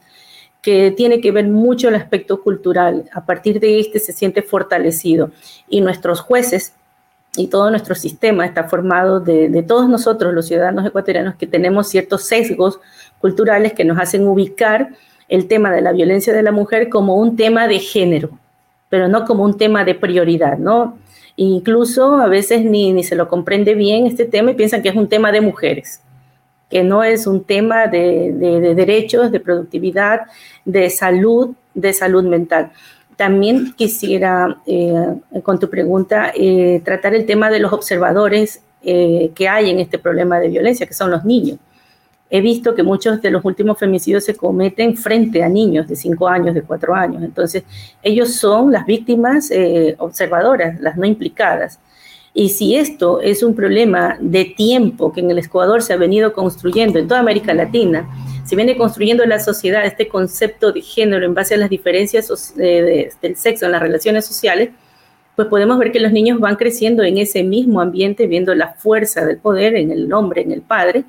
que 0.62 0.92
tiene 0.96 1.20
que 1.20 1.32
ver 1.32 1.48
mucho 1.48 1.88
el 1.88 1.94
aspecto 1.94 2.42
cultural. 2.42 3.08
A 3.12 3.24
partir 3.24 3.58
de 3.58 3.80
este 3.80 3.98
se 3.98 4.12
siente 4.12 4.42
fortalecido 4.42 5.30
y 5.68 5.80
nuestros 5.80 6.20
jueces 6.20 6.74
y 7.36 7.48
todo 7.48 7.70
nuestro 7.70 7.94
sistema 7.94 8.46
está 8.46 8.64
formado 8.64 9.20
de, 9.20 9.62
todos 9.66 9.88
nosotros, 9.88 10.34
los 10.34 10.46
ciudadanos 10.46 10.86
ecuatorianos, 10.86 11.36
que 11.36 11.46
tenemos 11.46 11.88
ciertos 11.88 12.24
sesgos 12.24 12.80
culturales 13.20 13.72
que 13.74 13.84
nos 13.84 13.98
hacen 13.98 14.26
ubicar 14.26 14.90
el 15.28 15.46
tema 15.46 15.70
de 15.72 15.82
la 15.82 15.92
violencia 15.92 16.32
de 16.32 16.42
la 16.42 16.52
mujer 16.52 16.88
como 16.88 17.16
un 17.16 17.36
tema 17.36 17.68
de 17.68 17.78
género, 17.78 18.30
pero 18.88 19.08
no 19.08 19.24
como 19.24 19.44
un 19.44 19.56
tema 19.56 19.84
de 19.84 19.94
prioridad, 19.94 20.58
¿no? 20.58 20.98
Incluso 21.36 22.16
a 22.16 22.26
veces 22.26 22.64
ni, 22.64 22.92
ni 22.92 23.04
se 23.04 23.14
lo 23.14 23.28
comprende 23.28 23.74
bien 23.74 24.06
este 24.06 24.24
tema 24.24 24.50
y 24.50 24.54
piensan 24.54 24.82
que 24.82 24.88
es 24.88 24.96
un 24.96 25.08
tema 25.08 25.30
de 25.30 25.40
mujeres, 25.40 26.00
que 26.70 26.82
no 26.82 27.04
es 27.04 27.26
un 27.26 27.44
tema 27.44 27.86
de, 27.86 28.32
derechos, 28.74 29.30
de 29.30 29.40
productividad, 29.40 30.22
de 30.64 30.90
salud, 30.90 31.54
de 31.74 31.92
salud 31.92 32.24
mental. 32.24 32.72
También 33.18 33.74
quisiera, 33.76 34.58
eh, 34.64 34.94
con 35.42 35.58
tu 35.58 35.68
pregunta, 35.68 36.30
eh, 36.36 36.80
tratar 36.84 37.16
el 37.16 37.26
tema 37.26 37.50
de 37.50 37.58
los 37.58 37.72
observadores 37.72 38.62
eh, 38.84 39.32
que 39.34 39.48
hay 39.48 39.70
en 39.70 39.80
este 39.80 39.98
problema 39.98 40.38
de 40.38 40.46
violencia, 40.46 40.86
que 40.86 40.94
son 40.94 41.10
los 41.10 41.24
niños 41.24 41.58
he 42.30 42.42
visto 42.42 42.74
que 42.74 42.82
muchos 42.82 43.22
de 43.22 43.30
los 43.30 43.42
últimos 43.42 43.78
femicidios 43.78 44.22
se 44.22 44.36
cometen 44.36 44.94
frente 44.98 45.42
a 45.42 45.48
niños 45.48 45.88
de 45.88 45.96
5 45.96 46.28
años, 46.28 46.54
de 46.54 46.60
4 46.60 46.94
años. 46.94 47.22
Entonces, 47.22 47.64
ellos 48.02 48.34
son 48.34 48.70
las 48.70 48.84
víctimas 48.84 49.50
observadoras, 49.96 50.78
las 50.78 50.98
no 50.98 51.06
implicadas. 51.06 51.80
Y 52.34 52.50
si 52.50 52.76
esto 52.76 53.22
es 53.22 53.42
un 53.42 53.54
problema 53.54 54.18
de 54.20 54.44
tiempo 54.44 55.10
que 55.10 55.20
en 55.20 55.30
el 55.30 55.38
Ecuador 55.38 55.80
se 55.80 55.94
ha 55.94 55.96
venido 55.96 56.34
construyendo, 56.34 56.98
en 56.98 57.08
toda 57.08 57.20
América 57.20 57.54
Latina, 57.54 58.06
se 58.48 58.56
viene 58.56 58.78
construyendo 58.78 59.22
en 59.24 59.28
la 59.28 59.40
sociedad 59.40 59.84
este 59.84 60.08
concepto 60.08 60.72
de 60.72 60.80
género 60.80 61.26
en 61.26 61.34
base 61.34 61.52
a 61.52 61.58
las 61.58 61.68
diferencias 61.68 62.54
eh, 62.58 63.10
del 63.20 63.36
sexo 63.36 63.66
en 63.66 63.72
las 63.72 63.82
relaciones 63.82 64.24
sociales, 64.24 64.70
pues 65.36 65.48
podemos 65.48 65.78
ver 65.78 65.92
que 65.92 66.00
los 66.00 66.12
niños 66.12 66.40
van 66.40 66.56
creciendo 66.56 67.02
en 67.02 67.18
ese 67.18 67.42
mismo 67.42 67.82
ambiente, 67.82 68.26
viendo 68.26 68.54
la 68.54 68.68
fuerza 68.72 69.26
del 69.26 69.36
poder 69.36 69.76
en 69.76 69.92
el 69.92 70.10
hombre, 70.14 70.40
en 70.40 70.52
el 70.52 70.62
padre, 70.62 71.04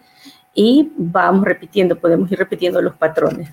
y 0.54 0.92
vamos 0.98 1.46
repitiendo, 1.46 1.98
podemos 1.98 2.30
ir 2.30 2.40
repitiendo 2.40 2.82
los 2.82 2.96
patrones. 2.96 3.48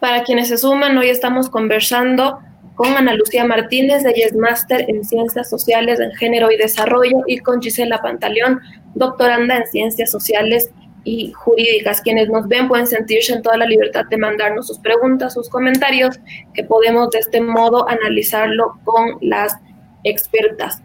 Para 0.00 0.24
quienes 0.24 0.48
se 0.48 0.58
suman, 0.58 0.98
hoy 0.98 1.08
estamos 1.08 1.48
conversando 1.48 2.40
con 2.74 2.88
Ana 2.96 3.14
Lucía 3.14 3.44
Martínez, 3.44 4.02
de 4.02 4.10
es 4.10 4.34
Master 4.34 4.86
en 4.88 5.04
Ciencias 5.04 5.48
Sociales 5.48 6.00
en 6.00 6.10
Género 6.16 6.50
y 6.50 6.56
Desarrollo, 6.56 7.18
y 7.28 7.38
con 7.38 7.62
Gisela 7.62 8.02
Pantaleón, 8.02 8.58
doctoranda 8.96 9.56
en 9.56 9.66
Ciencias 9.68 10.10
Sociales 10.10 10.72
y 11.04 11.32
Jurídicas. 11.32 12.00
Quienes 12.00 12.28
nos 12.28 12.48
ven 12.48 12.68
pueden 12.68 12.86
sentirse 12.86 13.32
en 13.32 13.42
toda 13.42 13.56
la 13.56 13.66
libertad 13.66 14.04
de 14.10 14.16
mandarnos 14.16 14.66
sus 14.66 14.78
preguntas, 14.78 15.34
sus 15.34 15.48
comentarios, 15.48 16.20
que 16.54 16.64
podemos 16.64 17.10
de 17.10 17.20
este 17.20 17.40
modo 17.40 17.88
analizarlo 17.88 18.78
con 18.84 19.18
las 19.20 19.56
expertas. 20.04 20.82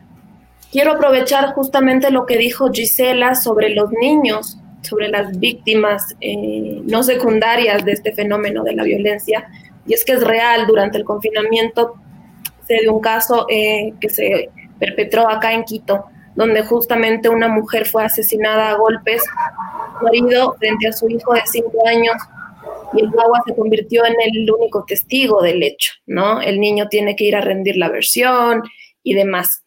Quiero 0.71 0.93
aprovechar 0.93 1.53
justamente 1.53 2.11
lo 2.11 2.25
que 2.25 2.37
dijo 2.37 2.71
Gisela 2.71 3.35
sobre 3.35 3.69
los 3.69 3.91
niños 3.91 4.57
sobre 4.85 5.09
las 5.09 5.37
víctimas 5.37 6.15
eh, 6.21 6.81
no 6.85 7.03
secundarias 7.03 7.83
de 7.83 7.93
este 7.93 8.13
fenómeno 8.13 8.63
de 8.63 8.75
la 8.75 8.83
violencia. 8.83 9.49
Y 9.85 9.93
es 9.93 10.05
que 10.05 10.13
es 10.13 10.23
real, 10.23 10.65
durante 10.67 10.97
el 10.97 11.03
confinamiento 11.03 11.95
se 12.67 12.75
dio 12.75 12.93
un 12.93 13.01
caso 13.01 13.45
eh, 13.49 13.93
que 13.99 14.09
se 14.09 14.49
perpetró 14.79 15.29
acá 15.29 15.53
en 15.53 15.63
Quito, 15.63 16.05
donde 16.35 16.63
justamente 16.63 17.29
una 17.29 17.47
mujer 17.47 17.85
fue 17.85 18.03
asesinada 18.03 18.71
a 18.71 18.75
golpes, 18.75 19.23
marido 20.01 20.55
frente 20.59 20.87
a 20.87 20.93
su 20.93 21.09
hijo 21.09 21.33
de 21.33 21.41
cinco 21.45 21.87
años, 21.87 22.15
y 22.93 23.01
el 23.01 23.07
agua 23.07 23.41
se 23.45 23.55
convirtió 23.55 24.05
en 24.05 24.15
el 24.19 24.49
único 24.51 24.85
testigo 24.85 25.41
del 25.41 25.63
hecho, 25.63 25.93
¿no? 26.05 26.41
El 26.41 26.59
niño 26.59 26.87
tiene 26.87 27.15
que 27.15 27.25
ir 27.25 27.35
a 27.35 27.41
rendir 27.41 27.77
la 27.77 27.89
versión 27.89 28.63
y 29.03 29.13
demás. 29.13 29.63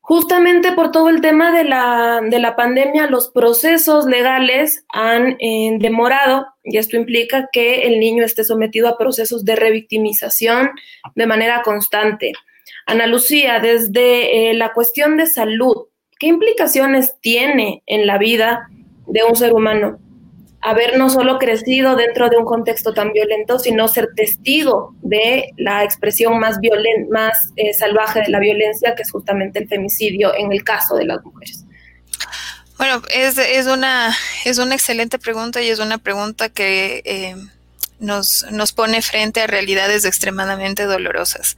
Justamente 0.00 0.72
por 0.72 0.90
todo 0.90 1.10
el 1.10 1.20
tema 1.20 1.54
de 1.54 1.64
la, 1.64 2.22
de 2.22 2.38
la 2.38 2.56
pandemia, 2.56 3.08
los 3.08 3.30
procesos 3.30 4.06
legales 4.06 4.86
han 4.88 5.36
eh, 5.38 5.76
demorado 5.78 6.46
y 6.64 6.78
esto 6.78 6.96
implica 6.96 7.50
que 7.52 7.82
el 7.82 8.00
niño 8.00 8.24
esté 8.24 8.42
sometido 8.42 8.88
a 8.88 8.96
procesos 8.96 9.44
de 9.44 9.54
revictimización 9.54 10.70
de 11.14 11.26
manera 11.26 11.60
constante. 11.62 12.32
Ana 12.88 13.06
Lucía, 13.06 13.60
desde 13.60 14.50
eh, 14.50 14.54
la 14.54 14.72
cuestión 14.72 15.18
de 15.18 15.26
salud, 15.26 15.88
¿qué 16.18 16.26
implicaciones 16.26 17.16
tiene 17.20 17.82
en 17.84 18.06
la 18.06 18.16
vida 18.16 18.66
de 19.06 19.24
un 19.24 19.36
ser 19.36 19.52
humano? 19.52 19.98
haber 20.60 20.98
no 20.98 21.08
solo 21.08 21.38
crecido 21.38 21.94
dentro 21.94 22.28
de 22.28 22.36
un 22.36 22.44
contexto 22.44 22.92
tan 22.92 23.12
violento, 23.12 23.60
sino 23.60 23.86
ser 23.86 24.08
testigo 24.16 24.92
de 25.02 25.50
la 25.56 25.84
expresión 25.84 26.40
más, 26.40 26.58
violenta, 26.58 27.08
más 27.12 27.52
eh, 27.54 27.72
salvaje 27.72 28.22
de 28.22 28.28
la 28.28 28.40
violencia, 28.40 28.96
que 28.96 29.02
es 29.02 29.10
justamente 29.12 29.60
el 29.60 29.68
femicidio 29.68 30.34
en 30.36 30.52
el 30.52 30.64
caso 30.64 30.96
de 30.96 31.04
las 31.04 31.24
mujeres. 31.24 31.64
Bueno, 32.76 33.00
es, 33.14 33.38
es, 33.38 33.66
una, 33.68 34.12
es 34.44 34.58
una 34.58 34.74
excelente 34.74 35.20
pregunta 35.20 35.62
y 35.62 35.68
es 35.68 35.78
una 35.78 35.98
pregunta 35.98 36.48
que, 36.48 37.02
eh, 37.04 37.36
nos, 37.98 38.46
nos 38.50 38.72
pone 38.72 39.02
frente 39.02 39.40
a 39.40 39.46
realidades 39.46 40.04
extremadamente 40.04 40.84
dolorosas. 40.84 41.56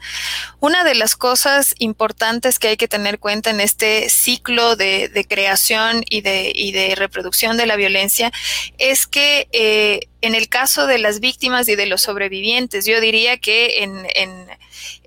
Una 0.61 0.85
de 0.85 0.95
las 0.95 1.17
cosas 1.17 1.75
importantes 1.79 2.59
que 2.59 2.69
hay 2.69 2.77
que 2.77 2.89
tener 2.89 3.19
cuenta 3.19 3.51
en 3.51 3.61
este 3.61 4.09
ciclo 4.11 4.77
de, 4.77 5.27
creación 5.29 6.03
y 6.09 6.23
de, 6.23 6.53
y 6.55 6.73
de 6.73 6.95
reproducción 6.95 7.57
de 7.57 7.67
la 7.67 7.77
violencia 7.77 8.33
es 8.79 9.07
que 9.07 9.49
eh, 9.53 10.09
en 10.21 10.35
el 10.35 10.49
caso 10.49 10.87
de 10.87 10.99
las 10.99 11.21
víctimas 11.21 11.69
y 11.69 11.77
de 11.77 11.87
los 11.87 12.03
sobrevivientes, 12.03 12.87
yo 12.87 13.01
diría 13.01 13.39
que 13.39 13.83
en, 13.83 14.07
en 14.15 14.47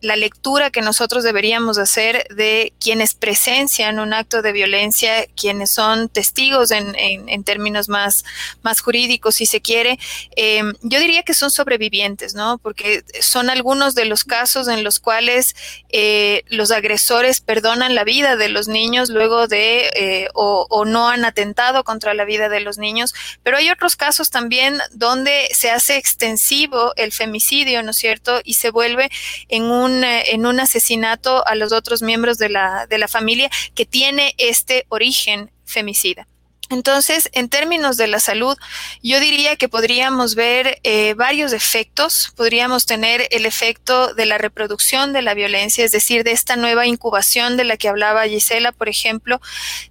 la 0.02 0.16
lectura 0.16 0.70
que 0.70 0.82
nosotros 0.82 1.24
deberíamos 1.24 1.78
hacer 1.78 2.28
de 2.30 2.74
quienes 2.80 3.14
presencian 3.14 4.00
un 4.00 4.14
acto 4.14 4.42
de 4.42 4.52
violencia, 4.52 5.26
quienes 5.36 5.72
son 5.72 6.10
testigos 6.10 6.72
en, 6.72 6.96
en, 6.98 7.44
términos 7.44 7.90
más, 7.90 8.24
más 8.62 8.82
jurídicos, 8.82 9.36
si 9.36 9.46
se 9.46 9.62
quiere, 9.62 10.00
em, 10.36 10.74
yo 10.82 11.00
diría 11.00 11.24
que 11.24 11.34
son 11.34 11.52
sobrevivientes, 11.52 12.36
¿no? 12.36 12.58
Porque 12.58 13.04
son 13.22 13.50
algunos 13.50 13.96
de 13.96 14.06
los 14.06 14.24
casos 14.24 14.68
en 14.68 14.84
los 14.84 15.00
cuales 15.00 15.56
eh, 15.90 16.44
los 16.48 16.72
agresores 16.72 17.42
perdonan 17.42 17.96
la 17.96 18.04
vida 18.04 18.36
de 18.36 18.50
los 18.50 18.68
niños 18.68 19.10
luego 19.10 19.48
de 19.48 19.90
eh, 19.96 20.28
o, 20.34 20.68
o 20.70 20.86
no 20.86 21.10
han 21.10 21.26
atentado 21.26 21.84
contra 21.84 22.14
la 22.14 22.26
vida 22.26 22.50
de 22.50 22.60
los 22.60 22.78
niños, 22.78 23.14
pero 23.44 23.58
hay 23.58 23.70
otros 23.70 23.96
casos 23.96 24.30
también 24.30 24.80
donde 24.92 25.50
se 25.54 25.70
hace 25.70 25.98
extensivo 25.98 26.94
el 26.96 27.12
femicidio, 27.12 27.84
¿no 27.84 27.92
es 27.92 27.98
cierto? 27.98 28.42
Y 28.44 28.56
se 28.56 28.70
vuelve 28.70 29.10
en 29.50 29.63
un, 29.72 30.04
eh, 30.04 30.32
en 30.34 30.46
un 30.46 30.60
asesinato 30.60 31.46
a 31.48 31.56
los 31.56 31.72
otros 31.72 32.02
miembros 32.02 32.38
de 32.38 32.50
la, 32.50 32.88
de 32.88 32.98
la 32.98 33.08
familia 33.08 33.50
que 33.76 33.86
tiene 33.86 34.36
este 34.38 34.86
origen 34.90 35.52
femicida. 35.66 36.28
Entonces, 36.70 37.30
en 37.34 37.50
términos 37.50 37.98
de 37.98 38.08
la 38.08 38.20
salud, 38.20 38.58
yo 39.04 39.20
diría 39.20 39.56
que 39.58 39.70
podríamos 39.70 40.34
ver 40.34 40.80
eh, 40.84 41.14
varios 41.14 41.54
efectos. 41.54 42.34
Podríamos 42.36 42.86
tener 42.86 43.28
el 43.32 43.46
efecto 43.46 44.14
de 44.14 44.26
la 44.26 44.38
reproducción 44.38 45.14
de 45.14 45.22
la 45.22 45.34
violencia, 45.34 45.86
es 45.86 45.92
decir, 45.92 46.24
de 46.24 46.32
esta 46.32 46.56
nueva 46.56 46.88
incubación 46.88 47.58
de 47.58 47.66
la 47.66 47.78
que 47.78 47.90
hablaba 47.90 48.28
Gisela, 48.28 48.72
por 48.72 48.90
ejemplo, 48.90 49.40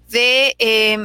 de 0.08 0.56
eh, 0.58 0.98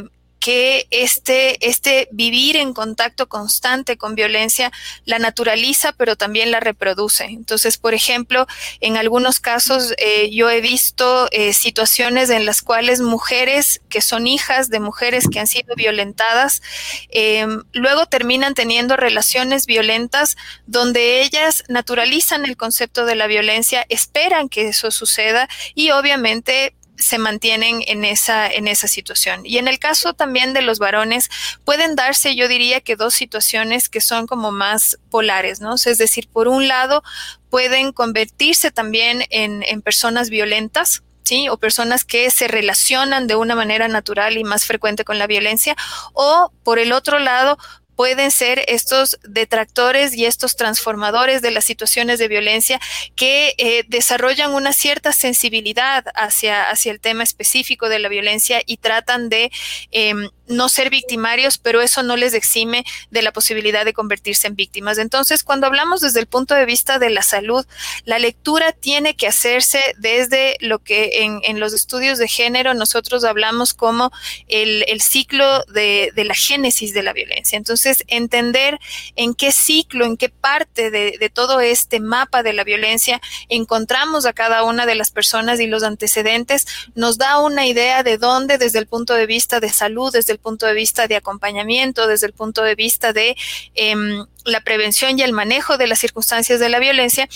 que 0.47 0.87
este, 0.91 1.67
este 1.67 2.07
vivir 2.13 2.55
en 2.55 2.71
contacto 2.71 3.27
constante 3.27 3.97
con 3.97 4.15
violencia 4.15 4.71
la 5.03 5.19
naturaliza, 5.19 5.91
pero 5.91 6.15
también 6.15 6.51
la 6.51 6.61
reproduce. 6.61 7.25
Entonces, 7.25 7.77
por 7.77 7.93
ejemplo, 7.93 8.47
en 8.79 8.95
algunos 8.95 9.41
casos 9.41 9.93
eh, 9.97 10.29
yo 10.31 10.49
he 10.49 10.61
visto 10.61 11.27
eh, 11.33 11.51
situaciones 11.51 12.29
en 12.29 12.45
las 12.45 12.61
cuales 12.61 13.01
mujeres 13.01 13.81
que 13.89 13.99
son 13.99 14.25
hijas 14.25 14.69
de 14.69 14.79
mujeres 14.79 15.25
que 15.29 15.41
han 15.41 15.47
sido 15.47 15.75
violentadas, 15.75 16.61
em, 17.09 17.63
luego 17.73 18.05
terminan 18.05 18.53
teniendo 18.53 18.95
relaciones 18.95 19.65
violentas 19.65 20.37
donde 20.65 21.23
ellas 21.23 21.65
naturalizan 21.67 22.45
el 22.45 22.55
concepto 22.55 23.05
de 23.05 23.15
la 23.15 23.27
violencia, 23.27 23.85
esperan 23.89 24.47
que 24.47 24.69
eso 24.69 24.91
suceda 24.91 25.49
y 25.75 25.91
obviamente 25.91 26.73
se 26.97 27.17
mantienen 27.17 27.83
en 27.87 28.05
esa, 28.05 28.47
en 28.47 28.67
esa 28.67 28.87
situación. 28.87 29.45
Y 29.45 29.57
en 29.57 29.67
el 29.67 29.79
caso 29.79 30.13
también 30.13 30.53
de 30.53 30.61
los 30.61 30.79
varones, 30.79 31.29
pueden 31.63 31.95
darse, 31.95 32.35
yo 32.35 32.47
diría 32.47 32.81
que 32.81 32.95
dos 32.95 33.13
situaciones 33.13 33.89
que 33.89 34.01
son 34.01 34.27
como 34.27 34.51
más 34.51 34.97
polares, 35.09 35.61
¿no? 35.61 35.75
Es 35.75 35.97
decir, 35.97 36.27
por 36.27 36.47
un 36.47 36.67
lado, 36.67 37.03
pueden 37.49 37.93
convertirse 37.93 38.71
también 38.71 39.23
en, 39.29 39.63
en 39.67 39.81
personas 39.81 40.29
violentas, 40.29 41.03
¿Sí? 41.23 41.49
o 41.49 41.57
personas 41.57 42.05
que 42.05 42.31
se 42.31 42.47
relacionan 42.47 43.27
de 43.27 43.35
una 43.35 43.53
manera 43.53 43.89
natural 43.89 44.37
y 44.37 44.45
más 44.45 44.63
frecuente 44.63 45.03
con 45.03 45.19
la 45.19 45.27
violencia, 45.27 45.75
o 46.13 46.53
por 46.63 46.79
el 46.79 46.93
otro 46.93 47.19
lado, 47.19 47.57
pueden 47.97 48.29
ser 48.29 48.63
estos 48.67 49.19
detractores 49.27 50.13
y 50.13 50.25
estos 50.25 50.55
transformadores 50.55 51.41
de 51.41 51.51
las 51.51 51.65
situaciones 51.65 52.19
de 52.19 52.27
violencia 52.27 52.79
que 53.15 53.55
eh, 53.57 53.83
desarrollan 53.87 54.53
una 54.53 54.71
cierta 54.71 55.11
sensibilidad 55.11 56.05
hacia, 56.15 56.69
hacia 56.69 56.91
el 56.91 56.99
tema 56.99 57.23
específico 57.23 57.89
de 57.89 57.97
la 57.97 58.07
violencia 58.07 58.61
y 58.65 58.77
tratan 58.77 59.29
de 59.29 59.51
em, 59.91 60.29
no 60.47 60.69
ser 60.69 60.89
victimarios, 60.89 61.57
pero 61.57 61.81
eso 61.81 62.03
no 62.03 62.15
les 62.15 62.33
exime 62.33 62.85
de 63.11 63.21
la 63.21 63.31
posibilidad 63.31 63.85
de 63.85 63.93
convertirse 63.93 64.47
en 64.47 64.55
víctimas. 64.55 64.97
Entonces, 64.97 65.43
cuando 65.43 65.67
hablamos 65.67 66.01
desde 66.01 66.19
el 66.19 66.27
punto 66.27 66.55
de 66.55 66.65
vista 66.65 66.99
de 66.99 67.09
la 67.09 67.21
salud, 67.21 67.65
la 68.05 68.19
lectura 68.19 68.71
tiene 68.71 69.15
que 69.15 69.27
hacerse 69.27 69.81
desde 69.97 70.57
lo 70.59 70.79
que 70.79 71.23
en, 71.23 71.59
los 71.59 71.73
estudios 71.73 72.19
de 72.19 72.27
género 72.27 72.73
nosotros 72.75 73.23
hablamos 73.23 73.73
como 73.73 74.11
el, 74.47 75.01
ciclo 75.01 75.63
de, 75.65 76.11
la 76.15 76.35
génesis 76.35 76.93
de 76.93 77.03
la 77.03 77.13
violencia. 77.13 77.57
Entonces, 77.57 78.03
entender 78.07 78.79
en 79.15 79.33
qué 79.33 79.51
ciclo, 79.51 80.05
en 80.05 80.17
qué 80.17 80.29
parte 80.29 80.91
de, 80.91 81.17
de 81.19 81.29
todo 81.29 81.59
este 81.59 81.99
mapa 81.99 82.43
de 82.43 82.53
la 82.53 82.63
violencia 82.63 83.21
encontramos 83.49 84.25
a 84.25 84.33
cada 84.33 84.63
una 84.63 84.85
de 84.85 84.95
las 84.95 85.11
personas 85.11 85.59
y 85.59 85.67
los 85.67 85.83
antecedentes, 85.83 86.65
nos 86.95 87.17
da 87.17 87.39
una 87.39 87.65
idea 87.65 88.03
de 88.03 88.17
dónde 88.17 88.57
desde 88.57 88.79
el 88.79 88.87
punto 88.87 89.13
de 89.13 89.25
vista 89.25 89.59
de 89.59 89.69
salud, 89.69 90.13
desde 90.13 90.36
punto 90.37 90.65
de 90.65 90.73
vista 90.73 91.07
de 91.07 91.15
acompañamiento, 91.15 92.07
desde 92.07 92.27
el 92.27 92.33
punto 92.33 92.63
de 92.63 92.75
vista 92.75 93.13
de 93.13 93.35
em, 93.75 94.25
la 94.45 94.61
prevención 94.61 95.17
y 95.17 95.21
el 95.23 95.33
manejo 95.33 95.77
de 95.77 95.87
las 95.87 95.99
circunstancias 95.99 96.59
de 96.59 96.69
la 96.69 96.79
violencia, 96.79 97.27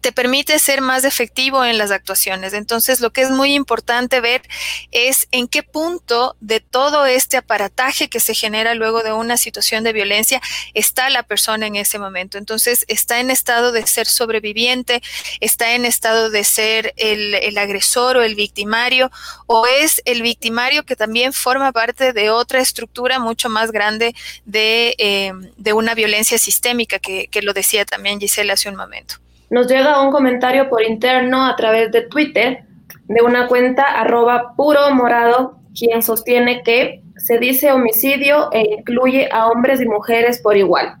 te 0.00 0.12
permite 0.12 0.58
ser 0.58 0.80
más 0.80 1.04
efectivo 1.04 1.64
en 1.64 1.78
las 1.78 1.90
actuaciones. 1.90 2.52
Entonces, 2.52 3.00
lo 3.00 3.10
que 3.10 3.22
es 3.22 3.30
muy 3.30 3.54
importante 3.54 4.20
ver 4.20 4.42
es 4.90 5.28
en 5.30 5.48
qué 5.48 5.62
punto 5.62 6.36
de 6.40 6.60
todo 6.60 7.06
este 7.06 7.36
aparataje 7.36 8.08
que 8.08 8.20
se 8.20 8.34
genera 8.34 8.74
luego 8.74 9.02
de 9.02 9.12
una 9.12 9.36
situación 9.36 9.84
de 9.84 9.92
violencia 9.92 10.40
está 10.74 11.10
la 11.10 11.22
persona 11.22 11.66
en 11.66 11.76
ese 11.76 11.98
momento. 11.98 12.38
Entonces, 12.38 12.84
está 12.88 13.20
en 13.20 13.30
estado 13.30 13.72
de 13.72 13.86
ser 13.86 14.06
sobreviviente, 14.06 15.02
está 15.40 15.74
en 15.74 15.84
estado 15.84 16.30
de 16.30 16.44
ser 16.44 16.94
el, 16.96 17.58
agresor 17.58 18.16
o 18.16 18.22
el 18.22 18.36
victimario, 18.36 19.10
o 19.46 19.66
es 19.66 20.00
el 20.04 20.22
victimario 20.22 20.84
que 20.84 20.96
también 20.96 21.32
forma 21.32 21.72
parte 21.72 22.12
de 22.12 22.30
otra 22.30 22.60
estructura 22.60 23.18
mucho 23.18 23.48
más 23.48 23.70
grande 23.70 24.14
de, 24.44 24.94
eh, 24.98 25.72
una 25.72 25.94
violencia 25.94 26.38
sistémica, 26.38 26.98
que, 26.98 27.28
que 27.28 27.42
lo 27.42 27.52
decía 27.52 27.84
también 27.84 28.18
Gisela 28.20 28.54
hace 28.54 28.68
un 28.68 28.76
momento 28.76 29.16
nos 29.50 29.66
llega 29.66 30.00
un 30.00 30.12
comentario 30.12 30.70
por 30.70 30.82
interno 30.82 31.44
a 31.44 31.56
través 31.56 31.90
de 31.90 32.02
Twitter 32.02 32.64
de 33.08 33.22
una 33.22 33.48
cuenta 33.48 33.82
arroba 33.82 34.54
puro 34.56 34.94
morado, 34.94 35.58
quien 35.76 36.02
sostiene 36.02 36.62
que 36.62 37.02
se 37.16 37.38
dice 37.38 37.72
homicidio 37.72 38.50
e 38.52 38.76
incluye 38.78 39.28
a 39.32 39.48
hombres 39.48 39.80
y 39.80 39.86
mujeres 39.86 40.40
por 40.40 40.56
igual. 40.56 40.94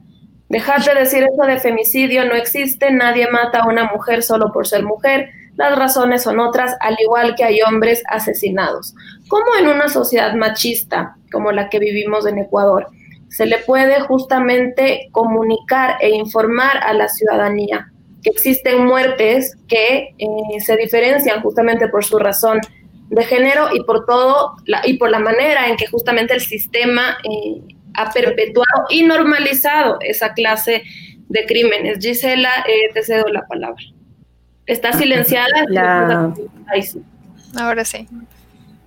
Dejad 0.48 0.84
de 0.84 0.98
decir 0.98 1.22
eso 1.22 1.46
de 1.46 1.60
femicidio, 1.60 2.24
no 2.24 2.34
existe, 2.34 2.90
nadie 2.90 3.30
mata 3.30 3.60
a 3.60 3.68
una 3.68 3.84
mujer 3.84 4.24
solo 4.24 4.50
por 4.52 4.66
ser 4.66 4.82
mujer, 4.82 5.30
las 5.54 5.78
razones 5.78 6.24
son 6.24 6.40
otras, 6.40 6.76
al 6.80 6.96
igual 7.00 7.36
que 7.36 7.44
hay 7.44 7.60
hombres 7.62 8.02
asesinados. 8.08 8.94
¿Cómo 9.28 9.46
en 9.60 9.68
una 9.68 9.88
sociedad 9.88 10.34
machista 10.34 11.14
como 11.30 11.52
la 11.52 11.68
que 11.68 11.78
vivimos 11.78 12.26
en 12.26 12.38
Ecuador 12.38 12.88
se 13.28 13.46
le 13.46 13.58
puede 13.58 14.00
justamente 14.00 15.08
comunicar 15.12 15.98
e 16.00 16.10
informar 16.10 16.78
a 16.78 16.92
la 16.94 17.08
ciudadanía 17.08 17.92
que 18.22 18.30
existen 18.30 18.84
muertes 18.84 19.56
que 19.68 20.14
eh, 20.18 20.60
se 20.60 20.76
diferencian 20.76 21.40
justamente 21.42 21.88
por 21.88 22.04
su 22.04 22.18
razón 22.18 22.60
de 23.08 23.24
género 23.24 23.68
y 23.74 23.82
por 23.84 24.06
todo 24.06 24.56
la, 24.66 24.82
y 24.86 24.94
por 24.94 25.10
la 25.10 25.18
manera 25.18 25.68
en 25.68 25.76
que 25.76 25.86
justamente 25.86 26.34
el 26.34 26.40
sistema 26.40 27.18
eh, 27.24 27.60
ha 27.94 28.10
perpetuado 28.12 28.86
y 28.88 29.02
normalizado 29.02 29.98
esa 30.00 30.32
clase 30.32 30.82
de 31.28 31.44
crímenes. 31.46 31.98
Gisela, 31.98 32.50
eh, 32.68 32.92
te 32.94 33.02
cedo 33.02 33.26
la 33.28 33.46
palabra. 33.46 33.82
Está 34.66 34.92
silenciada. 34.98 35.64
Ahora 37.58 37.84
sí. 37.84 38.06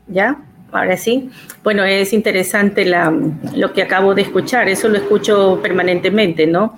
¿Ya? 0.07 0.37
Ahora 0.71 0.97
sí. 0.97 1.29
Bueno, 1.63 1.83
es 1.83 2.13
interesante 2.13 2.85
la, 2.85 3.13
lo 3.53 3.73
que 3.73 3.81
acabo 3.83 4.15
de 4.15 4.23
escuchar. 4.23 4.69
Eso 4.69 4.87
lo 4.87 4.97
escucho 4.97 5.59
permanentemente, 5.61 6.47
¿no? 6.47 6.77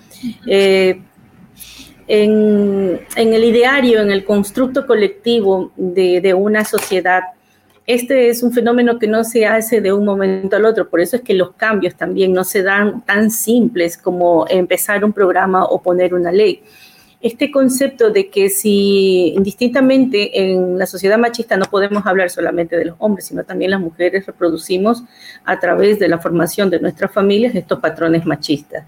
En, 2.08 3.00
el 3.16 3.44
ideario, 3.44 4.02
en 4.02 4.12
el 4.12 4.24
constructo 4.24 4.86
colectivo 4.86 5.72
de, 5.76 6.34
una 6.34 6.64
sociedad, 6.64 7.22
este 7.88 8.30
es 8.30 8.44
un 8.44 8.52
fenómeno 8.52 8.98
que 9.00 9.08
no 9.08 9.24
se 9.24 9.46
hace 9.46 9.82
de 9.82 9.94
un 9.94 10.06
momento 10.06 10.56
al 10.56 10.66
otro, 10.66 10.90
por 10.90 11.02
eso 11.02 11.18
es 11.18 11.22
que 11.22 11.34
los 11.34 11.54
cambios 11.54 11.96
también 11.96 12.34
no 12.34 12.44
se 12.44 12.64
dan 12.64 13.04
tan 13.06 13.30
simples 13.32 13.98
como 13.98 14.46
empezar 14.50 15.04
un 15.06 15.14
programa 15.14 15.66
o 15.66 15.82
poner 15.82 16.14
una 16.14 16.32
ley. 16.32 16.64
Este 17.22 17.52
concepto 17.52 18.12
de 18.12 18.30
que 18.30 18.50
si 18.50 19.34
indistintamente 19.36 20.52
en 20.52 20.78
la 20.78 20.86
sociedad 20.86 21.18
machista 21.18 21.58
no 21.58 21.66
podemos 21.66 22.06
hablar 22.06 22.30
solamente 22.30 22.78
de 22.78 22.86
los 22.86 22.96
hombres, 23.00 23.26
sino 23.26 23.44
también 23.44 23.72
las 23.72 23.80
mujeres 23.80 24.26
reproducimos 24.26 25.04
a 25.44 25.60
través 25.60 25.98
de 26.00 26.08
la 26.08 26.20
formación 26.20 26.70
de 26.70 26.80
nuestras 26.80 27.12
familias 27.12 27.56
estos 27.56 27.80
patrones 27.80 28.26
machistas 28.26 28.86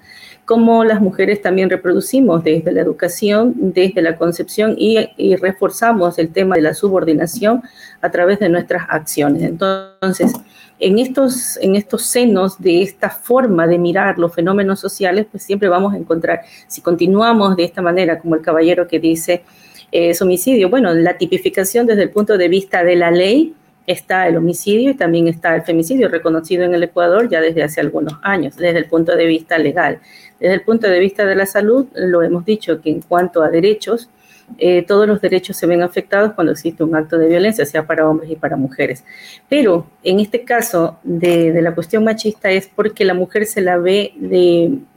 cómo 0.48 0.86
las 0.86 1.02
mujeres 1.02 1.42
también 1.42 1.70
reproducimos 1.70 2.42
desde 2.42 2.72
la 2.72 2.80
educación, 2.80 3.54
desde 3.58 4.02
la 4.02 4.16
concepción 4.16 4.76
y, 4.78 5.36
reforzamos 5.36 6.18
el 6.20 6.30
tema 6.30 6.56
de 6.56 6.62
la 6.62 6.74
subordinación 6.74 7.64
a 8.02 8.10
través 8.12 8.40
de 8.40 8.48
nuestras 8.48 8.88
acciones. 8.88 9.44
Entonces, 9.44 10.32
en 10.80 11.00
estos, 11.00 11.58
en 11.58 11.76
estos 11.76 12.04
senos 12.04 12.60
de 12.62 12.82
esta 12.82 13.10
forma 13.10 13.68
de 13.68 13.80
mirar 13.80 14.20
los 14.20 14.34
fenómenos 14.34 14.80
sociales, 14.80 15.26
pues 15.30 15.44
siempre 15.44 15.70
vamos 15.70 15.94
a 15.94 15.98
encontrar, 15.98 16.42
si 16.68 16.82
continuamos 16.82 17.56
de 17.56 17.64
esta 17.64 17.82
manera, 17.82 18.20
como 18.20 18.36
el 18.36 18.42
caballero 18.42 18.88
que 18.88 19.00
dice, 19.00 19.44
es 19.92 20.22
homicidio, 20.22 20.70
bueno, 20.70 20.94
la 20.94 21.18
tipificación 21.18 21.88
desde 21.88 22.04
el 22.04 22.10
punto 22.10 22.38
de 22.38 22.48
vista 22.50 22.84
de 22.84 22.96
la 22.96 23.10
ley, 23.12 23.56
está 23.88 24.28
el 24.28 24.36
homicidio 24.36 24.92
y 24.92 24.96
también 24.96 25.30
está 25.30 25.56
el 25.56 25.62
femicidio 25.62 26.10
reconocido 26.10 26.66
en 26.66 26.74
el 26.74 26.84
Ecuador 26.84 27.30
ya 27.30 27.40
desde 27.40 27.64
hace 27.64 27.80
algunos 27.80 28.14
años, 28.22 28.58
desde 28.58 28.80
el 28.80 28.86
punto 28.86 29.16
de 29.16 29.26
vista 29.26 29.58
legal. 29.58 30.00
Desde 30.40 30.56
el 30.56 30.62
punto 30.62 30.88
de 30.88 31.00
vista 31.00 31.26
de 31.26 31.36
la 31.36 31.46
salud, 31.46 31.88
lo 31.96 32.22
hemos 32.22 32.44
dicho 32.44 32.82
que 32.82 32.90
en 32.90 33.02
cuanto 33.02 33.42
a 33.42 33.50
derechos, 33.50 34.10
eh, 34.58 34.84
todos 34.84 35.08
los 35.08 35.22
derechos 35.22 35.58
se 35.58 35.68
ven 35.68 35.82
afectados 35.82 36.34
cuando 36.34 36.54
existe 36.54 36.84
un 36.84 36.96
acto 36.96 37.18
de 37.18 37.28
violencia, 37.28 37.66
sea 37.66 37.86
para 37.86 38.08
hombres 38.08 38.32
y 38.32 38.36
para 38.36 38.56
mujeres. 38.56 39.04
Pero 39.50 39.88
en 40.04 40.20
este 40.20 40.44
caso 40.44 41.00
de, 41.04 41.62
la 41.62 41.76
cuestión 41.76 42.04
machista 42.04 42.50
es 42.50 42.68
porque 42.68 43.06
la 43.06 43.14
mujer 43.14 43.46
se 43.46 43.62
la 43.62 43.78
ve 43.78 44.14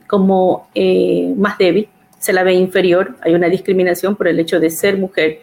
como 0.07 0.67
eh, 0.73 1.33
más 1.37 1.57
débil, 1.57 1.89
se 2.17 2.33
la 2.33 2.43
ve 2.43 2.53
inferior, 2.53 3.15
hay 3.21 3.33
una 3.33 3.49
discriminación 3.49 4.15
por 4.15 4.27
el 4.27 4.39
hecho 4.39 4.59
de 4.59 4.69
ser 4.69 4.97
mujer 4.97 5.41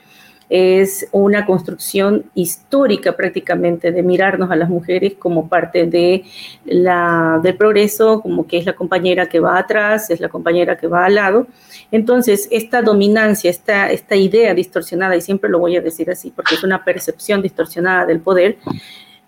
es 0.51 1.09
una 1.13 1.45
construcción 1.45 2.25
histórica 2.35 3.17
prácticamente 3.17 3.93
de 3.93 4.03
mirarnos 4.03 4.51
a 4.51 4.57
las 4.57 4.69
mujeres 4.69 5.15
como 5.19 5.49
parte 5.49 5.87
de 5.87 6.25
la, 6.65 7.41
del 7.43 7.57
progreso, 7.57 8.21
como 8.23 8.47
que 8.47 8.59
es 8.59 8.67
la 8.67 8.73
compañera 8.73 9.27
que 9.27 9.41
va 9.41 9.59
atrás, 9.59 10.11
es 10.11 10.21
la 10.21 10.29
compañera 10.29 10.77
que 10.77 10.87
va 10.87 11.05
al 11.05 11.17
lado. 11.17 11.47
Entonces, 11.91 12.49
esta 12.51 12.81
dominancia, 12.83 13.51
esta, 13.51 13.91
esta 13.91 14.17
idea 14.17 14.55
distorsionada, 14.55 15.17
y 15.17 15.21
siempre 15.21 15.51
lo 15.51 15.59
voy 15.59 15.77
a 15.77 15.81
decir 15.81 16.11
así 16.11 16.31
porque 16.35 16.55
es 16.55 16.65
una 16.65 16.85
percepción 16.85 17.43
distorsionada 17.43 18.07
del 18.07 18.21
poder, 18.21 18.57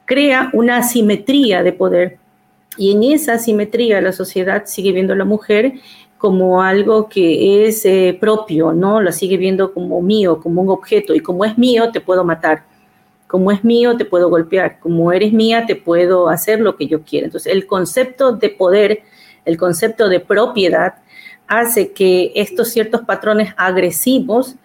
crea 0.06 0.50
una 0.52 0.78
asimetría 0.78 1.62
de 1.62 1.72
poder. 1.72 2.18
Y 2.76 2.92
en 2.92 3.02
esa 3.02 3.34
asimetría 3.34 4.00
la 4.00 4.12
sociedad 4.12 4.62
sigue 4.64 4.92
viendo 4.92 5.12
a 5.12 5.16
la 5.16 5.24
mujer 5.24 5.74
como 6.20 6.60
algo 6.62 7.08
que 7.08 7.66
es 7.66 7.86
eh, 7.86 8.14
propio, 8.20 8.74
¿no? 8.74 9.00
Lo 9.00 9.10
sigue 9.10 9.38
viendo 9.38 9.72
como 9.72 10.02
mío, 10.02 10.38
como 10.38 10.60
un 10.60 10.68
objeto, 10.68 11.14
y 11.14 11.20
como 11.20 11.46
es 11.46 11.56
mío, 11.56 11.90
te 11.92 12.02
puedo 12.02 12.24
matar. 12.24 12.64
Como 13.26 13.50
es 13.50 13.64
mío, 13.64 13.96
te 13.96 14.04
puedo 14.04 14.28
golpear. 14.28 14.78
Como 14.80 15.12
eres 15.12 15.32
mía, 15.32 15.64
te 15.66 15.76
puedo 15.76 16.28
hacer 16.28 16.60
lo 16.60 16.76
que 16.76 16.86
yo 16.86 17.00
quiera. 17.04 17.24
Entonces, 17.24 17.50
el 17.50 17.66
concepto 17.66 18.32
de 18.32 18.50
poder, 18.50 19.00
el 19.46 19.56
concepto 19.56 20.10
de 20.10 20.20
propiedad, 20.20 20.96
hace 21.46 21.92
que 21.92 22.32
estos 22.34 22.68
ciertos 22.68 23.00
patrones 23.00 23.54
agresivos 23.56 24.56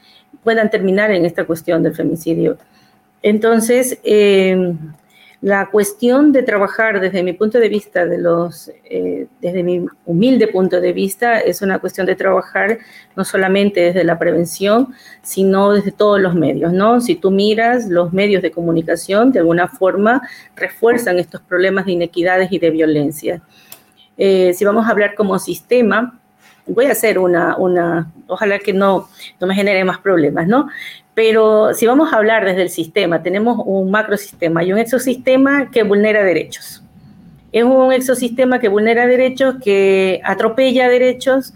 puedan 0.44 0.70
terminar 0.70 1.10
en 1.12 1.24
esta 1.24 1.46
cuestión 1.46 1.84
del 1.84 1.96
femicidio. 1.96 2.58
Entonces, 3.22 3.98
eh, 4.04 4.76
la 5.42 5.68
cuestión 5.68 6.32
de 6.32 6.44
trabajar 6.44 7.00
desde 7.00 7.22
mi 7.24 7.34
punto 7.34 7.60
de 7.60 7.70
vista, 7.70 8.06
de 8.06 8.18
los, 8.18 8.72
eh, 8.86 9.28
desde 9.42 9.64
mi 9.64 9.86
humilde 10.06 10.48
punto 10.48 10.82
de 10.82 10.94
vista, 10.94 11.40
es 11.40 11.62
una 11.62 11.80
cuestión 11.80 12.06
de 12.06 12.16
trabajar 12.16 12.80
no 13.16 13.24
solamente 13.26 13.82
desde 13.82 14.04
la 14.04 14.18
prevención, 14.18 14.94
sino 15.22 15.74
desde 15.74 15.92
todos 15.92 16.20
los 16.20 16.36
medios, 16.36 16.74
¿no? 16.74 17.02
Si 17.02 17.16
tú 17.16 17.32
miras, 17.32 17.88
los 17.88 18.14
medios 18.14 18.42
de 18.42 18.52
comunicación 18.52 19.32
de 19.32 19.40
alguna 19.40 19.68
forma 19.68 20.22
refuerzan 20.56 21.20
estos 21.20 21.42
problemas 21.42 21.86
de 21.86 21.94
inequidades 21.94 22.52
y 22.52 22.60
de 22.60 22.70
violencia. 22.72 23.42
Eh, 24.18 24.54
si 24.54 24.64
vamos 24.64 24.86
a 24.88 24.90
hablar 24.90 25.16
como 25.16 25.38
sistema, 25.40 26.20
voy 26.68 26.86
a 26.86 26.92
hacer 26.92 27.20
una, 27.20 27.58
una 27.58 28.12
ojalá 28.28 28.60
que 28.60 28.74
no, 28.74 29.08
no 29.40 29.48
me 29.48 29.56
genere 29.56 29.84
más 29.84 30.00
problemas, 30.00 30.48
¿no? 30.48 30.68
Pero 31.16 31.74
si 31.74 31.88
vamos 31.88 32.12
a 32.12 32.18
hablar 32.18 32.46
desde 32.46 32.62
el 32.62 32.70
sistema, 32.70 33.24
tenemos 33.24 33.58
un 33.66 33.90
macrosistema 33.90 34.64
y 34.64 34.74
un 34.74 34.80
exosistema 34.80 35.72
que 35.72 35.84
vulnera 35.84 36.24
derechos. 36.24 36.84
Es 37.54 37.64
un 37.64 37.94
exosistema 37.94 38.60
que 38.60 38.68
vulnera 38.68 39.08
derechos, 39.08 39.56
que 39.64 40.20
atropella 40.26 40.90
derechos, 40.90 41.54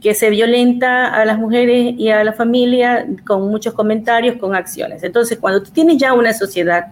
que 0.00 0.14
se 0.14 0.30
violenta 0.30 1.14
a 1.14 1.26
las 1.26 1.38
mujeres 1.38 1.94
y 1.98 2.08
a 2.08 2.24
la 2.24 2.32
familia 2.32 3.06
con 3.26 3.48
muchos 3.50 3.74
comentarios, 3.74 4.36
con 4.36 4.54
acciones. 4.54 5.02
Entonces, 5.04 5.38
cuando 5.38 5.62
tú 5.62 5.70
tienes 5.70 5.98
ya 5.98 6.14
una 6.14 6.32
sociedad 6.32 6.86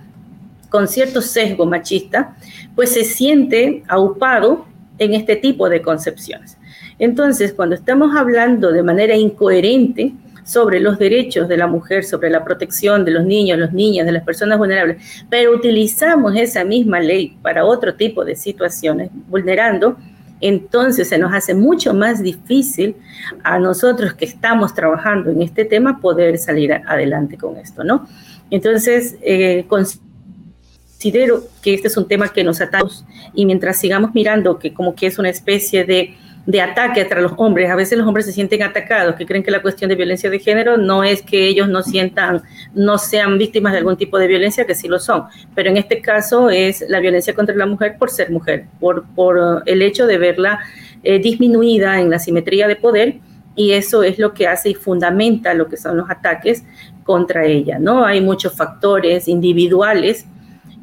con 0.69 0.87
cierto 0.87 1.23
sesgo 1.23 1.65
machista, 1.65 2.37
pues 2.77 2.93
se 2.93 3.05
siente 3.05 3.83
aupado 3.89 4.67
en 4.99 5.15
este 5.15 5.37
tipo 5.37 5.71
de 5.71 5.81
concepciones. 5.81 6.59
Entonces, 6.99 7.55
cuando 7.55 7.75
estamos 7.75 8.15
hablando 8.15 8.71
de 8.71 8.83
manera 8.83 9.17
incoherente, 9.17 10.13
sobre 10.51 10.81
los 10.81 10.99
derechos 10.99 11.49
de 11.49 11.57
la 11.57 11.69
mujer, 11.69 12.05
sobre 12.05 12.29
la 12.29 12.45
protección 12.45 13.05
de 13.05 13.13
los 13.13 13.25
niños, 13.25 13.57
las 13.57 13.73
niñas, 13.73 14.05
de 14.05 14.11
las 14.11 14.25
personas 14.25 14.59
vulnerables, 14.59 15.25
pero 15.31 15.55
utilizamos 15.55 16.35
esa 16.35 16.65
misma 16.65 16.99
ley 16.99 17.37
para 17.41 17.65
otro 17.65 17.95
tipo 17.95 18.25
de 18.25 18.35
situaciones, 18.35 19.11
vulnerando, 19.29 19.97
entonces 20.41 21.09
se 21.09 21.19
nos 21.19 21.33
hace 21.33 21.55
mucho 21.55 21.95
más 21.95 22.21
difícil 22.21 22.97
a 23.45 23.61
nosotros 23.61 24.15
que 24.15 24.25
estamos 24.25 24.75
trabajando 24.75 25.31
en 25.31 25.41
este 25.43 25.65
tema 25.65 26.01
poder 26.01 26.37
salir 26.39 26.73
adelante 26.73 27.37
con 27.37 27.57
esto, 27.57 27.85
¿no? 27.85 28.09
Entonces, 28.51 29.17
eh, 29.23 29.67
considero 29.69 31.45
que 31.63 31.75
este 31.75 31.87
es 31.87 31.97
un 31.97 32.09
tema 32.09 32.33
que 32.33 32.43
nos 32.43 32.61
ataca 32.61 32.89
y 33.35 33.47
mientras 33.47 33.79
sigamos 33.79 34.15
mirando 34.15 34.59
que 34.59 34.75
como 34.75 34.97
que 34.97 35.07
es 35.07 35.19
una 35.19 35.29
especie 35.29 35.85
de 35.85 36.17
de 36.47 36.61
ataque 36.61 37.01
entre 37.01 37.23
los 37.23 37.33
hombres. 37.37 37.71
A 37.71 37.77
veces 37.77 37.99
los 37.99 38.07
hombres 38.07 38.27
se 38.27 38.33
sienten 38.33 38.63
atacados, 38.63 39.15
que 39.15 39.27
creen 39.27 39.43
que 39.43 39.51
la 39.51 39.63
cuestión 39.63 39.89
de 39.89 39.95
violencia 39.95 40.31
de 40.31 40.39
género 40.39 40.77
no 40.77 41.05
es 41.05 41.23
que 41.23 41.47
ellos 41.47 41.69
no 41.69 41.83
sientan, 41.83 42.43
no 42.75 42.99
sean 42.99 43.39
víctimas 43.39 43.73
de 43.73 43.79
algún 43.79 43.97
tipo 43.97 44.19
de 44.19 44.27
violencia, 44.27 44.67
que 44.67 44.75
sí 44.75 44.89
lo 44.89 44.99
son, 44.99 45.25
pero 45.55 45.71
en 45.71 45.77
este 45.77 46.01
caso 46.01 46.51
es 46.51 46.85
la 46.89 47.01
violencia 47.01 47.35
contra 47.35 47.55
la 47.55 47.67
mujer 47.67 47.97
por 47.99 48.11
ser 48.11 48.31
mujer, 48.31 48.67
por, 48.79 49.05
por 49.15 49.63
el 49.67 49.83
hecho 49.83 50.07
de 50.07 50.19
verla 50.19 50.61
eh, 51.03 51.19
disminuida 51.19 52.01
en 52.01 52.11
la 52.11 52.19
simetría 52.19 52.69
de 52.69 52.77
poder 52.77 53.19
y 53.57 53.73
eso 53.73 54.03
es 54.03 54.19
lo 54.19 54.33
que 54.33 54.47
hace 54.47 54.71
y 54.71 54.75
fundamenta 54.75 55.55
lo 55.55 55.69
que 55.69 55.77
son 55.77 55.97
los 55.97 56.09
ataques 56.09 56.65
contra 57.05 57.45
ella, 57.45 57.79
¿no? 57.79 58.05
Hay 58.05 58.21
muchos 58.21 58.57
factores 58.57 59.29
individuales 59.29 60.27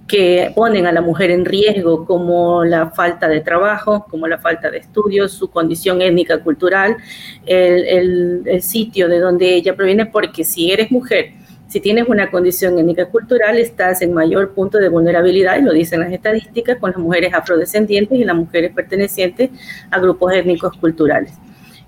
que 0.08 0.52
ponen 0.56 0.88
a 0.88 0.92
la 0.92 1.02
mujer 1.02 1.32
en 1.32 1.44
riesgo, 1.44 2.06
como 2.06 2.64
la 2.64 2.92
falta 2.92 3.28
de 3.28 3.42
trabajo, 3.42 4.06
como 4.10 4.28
la 4.28 4.38
falta 4.38 4.72
de 4.72 4.78
estudios, 4.78 5.34
su 5.34 5.50
condición 5.50 6.02
étnica, 6.02 6.40
cultural, 6.40 6.98
el, 7.46 8.62
sitio 8.62 9.10
de 9.10 9.20
donde 9.20 9.56
ella 9.56 9.76
proviene, 9.76 10.06
porque 10.06 10.44
si 10.44 10.72
eres 10.72 10.92
mujer, 10.92 11.34
si 11.68 11.82
tienes 11.82 12.08
una 12.08 12.32
condición 12.32 12.80
étnica 12.80 13.08
cultural, 13.08 13.58
estás 13.58 14.02
en 14.02 14.14
mayor 14.14 14.54
punto 14.54 14.78
de 14.78 14.88
vulnerabilidad, 14.88 15.60
y 15.60 15.64
lo 15.64 15.74
dicen 15.74 16.00
las 16.00 16.12
estadísticas, 16.14 16.78
con 16.78 16.92
las 16.92 17.00
mujeres 17.00 17.34
afrodescendientes 17.34 18.18
y 18.18 18.24
las 18.24 18.36
mujeres 18.36 18.72
pertenecientes 18.74 19.50
a 19.92 20.00
grupos 20.00 20.34
étnicos 20.34 20.78
culturales. 20.78 21.34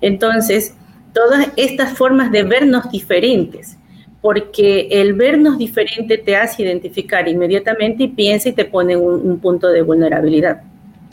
Entonces, 0.02 0.74
todas 1.14 1.48
estas 1.56 1.96
formas 1.96 2.30
de 2.30 2.42
vernos 2.42 2.90
diferentes, 2.90 3.78
porque 4.20 4.88
el 4.90 5.14
vernos 5.14 5.58
diferente 5.58 6.18
te 6.18 6.36
hace 6.36 6.62
identificar 6.62 7.26
inmediatamente 7.28 8.04
y 8.04 8.08
piensa 8.08 8.50
y 8.50 8.52
te 8.52 8.64
pone 8.64 8.94
en 8.94 9.00
un, 9.00 9.38
punto 9.40 9.68
de 9.68 9.82
vulnerabilidad. 9.82 10.62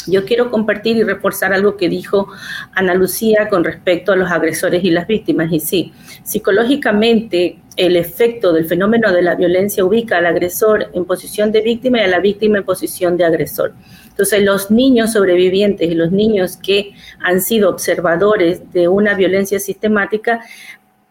Yo 0.08 0.26
quiero 0.26 0.50
compartir 0.50 0.96
y 0.98 1.04
reforzar 1.04 1.54
algo 1.54 1.76
que 1.76 1.90
dijo 1.90 2.30
Ana 2.74 2.94
Lucía 2.94 3.50
con 3.50 3.64
respecto 3.64 4.14
a 4.14 4.16
los 4.16 4.32
agresores 4.32 4.84
y 4.84 4.90
las 4.90 5.06
víctimas. 5.06 5.52
Y 5.52 5.60
sí, 5.60 5.94
psicológicamente 6.24 7.60
el 7.76 7.96
efecto 7.96 8.54
del 8.54 8.66
fenómeno 8.66 9.12
de 9.12 9.22
la 9.22 9.36
violencia 9.36 9.86
ubica 9.86 10.18
al 10.18 10.26
agresor 10.26 10.90
en 10.94 11.06
posición 11.06 11.52
de 11.52 11.62
víctima 11.62 12.00
y 12.00 12.02
a 12.02 12.08
la 12.08 12.20
víctima 12.20 12.58
en 12.58 12.64
posición 12.64 13.18
de 13.18 13.26
agresor. 13.26 13.74
Entonces, 14.08 14.44
los 14.44 14.72
niños 14.72 15.14
sobrevivientes 15.14 15.92
y 15.92 15.94
los 15.94 16.12
niños 16.12 16.58
que 16.58 16.94
han 17.20 17.40
sido 17.40 17.70
observadores 17.70 18.74
de 18.74 18.88
una 18.88 19.14
violencia 19.14 19.60
sistemática 19.60 20.42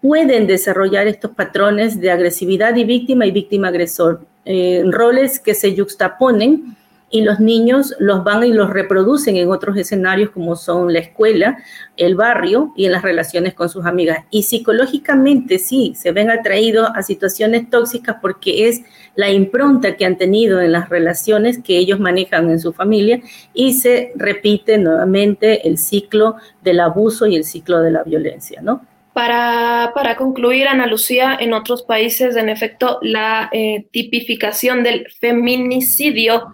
pueden 0.01 0.47
desarrollar 0.47 1.07
estos 1.07 1.33
patrones 1.33 2.01
de 2.01 2.11
agresividad 2.11 2.77
y 2.77 2.85
víctima 2.85 3.27
y 3.27 3.31
víctima 3.31 3.69
agresor, 3.69 4.21
eh, 4.45 4.85
roles 4.87 5.41
que 5.41 5.55
se 5.55 5.75
yuxtaponen 5.75 6.77
y 7.09 7.23
los 7.23 7.39
niños 7.39 7.95
los 7.99 8.25
van 8.25 8.45
y 8.45 8.53
los 8.53 8.71
reproducen 8.71 9.37
en 9.37 9.51
otros 9.51 9.77
escenarios 9.77 10.31
como 10.31 10.57
son 10.57 10.93
la 10.93 10.99
escuela, 10.99 11.59
el 11.97 12.17
barrio 12.17 12.73
y 12.77 12.87
en 12.87 12.93
las 12.93 13.03
relaciones 13.03 13.55
con 13.55 13.69
sus 13.69 13.87
amigas. 13.87 14.25
Y 14.31 14.43
psicológicamente 14.43 15.59
sí, 15.59 15.95
se 15.97 16.11
ven 16.13 16.31
atraídos 16.31 16.89
a 16.95 17.03
situaciones 17.03 17.71
tóxicas 17.71 18.17
porque 18.21 18.69
es 18.69 18.83
la 19.15 19.31
impronta 19.31 19.97
que 19.97 20.05
han 20.05 20.19
tenido 20.19 20.61
en 20.61 20.73
las 20.73 20.89
relaciones 20.89 21.59
que 21.63 21.79
ellos 21.79 22.01
manejan 22.01 22.51
en 22.51 22.61
su 22.61 22.73
familia 22.73 23.21
y 23.55 23.75
se 23.75 24.13
repite 24.17 24.77
nuevamente 24.77 25.67
el 25.69 25.79
ciclo 25.79 26.37
del 26.63 26.81
abuso 26.81 27.27
y 27.27 27.37
el 27.37 27.45
ciclo 27.45 27.81
de 27.81 27.93
la 27.93 28.03
violencia, 28.03 28.61
¿no? 28.63 28.83
Para, 29.17 29.93
para, 29.95 30.15
concluir, 30.15 30.69
Ana 30.69 30.87
Lucía, 30.87 31.39
en 31.41 31.55
otros 31.55 31.85
países, 31.85 32.37
en 32.37 32.51
efecto, 32.51 32.99
la 33.01 33.49
eh, 33.51 33.87
tipificación 33.91 34.83
del 34.83 35.07
feminicidio 35.19 36.49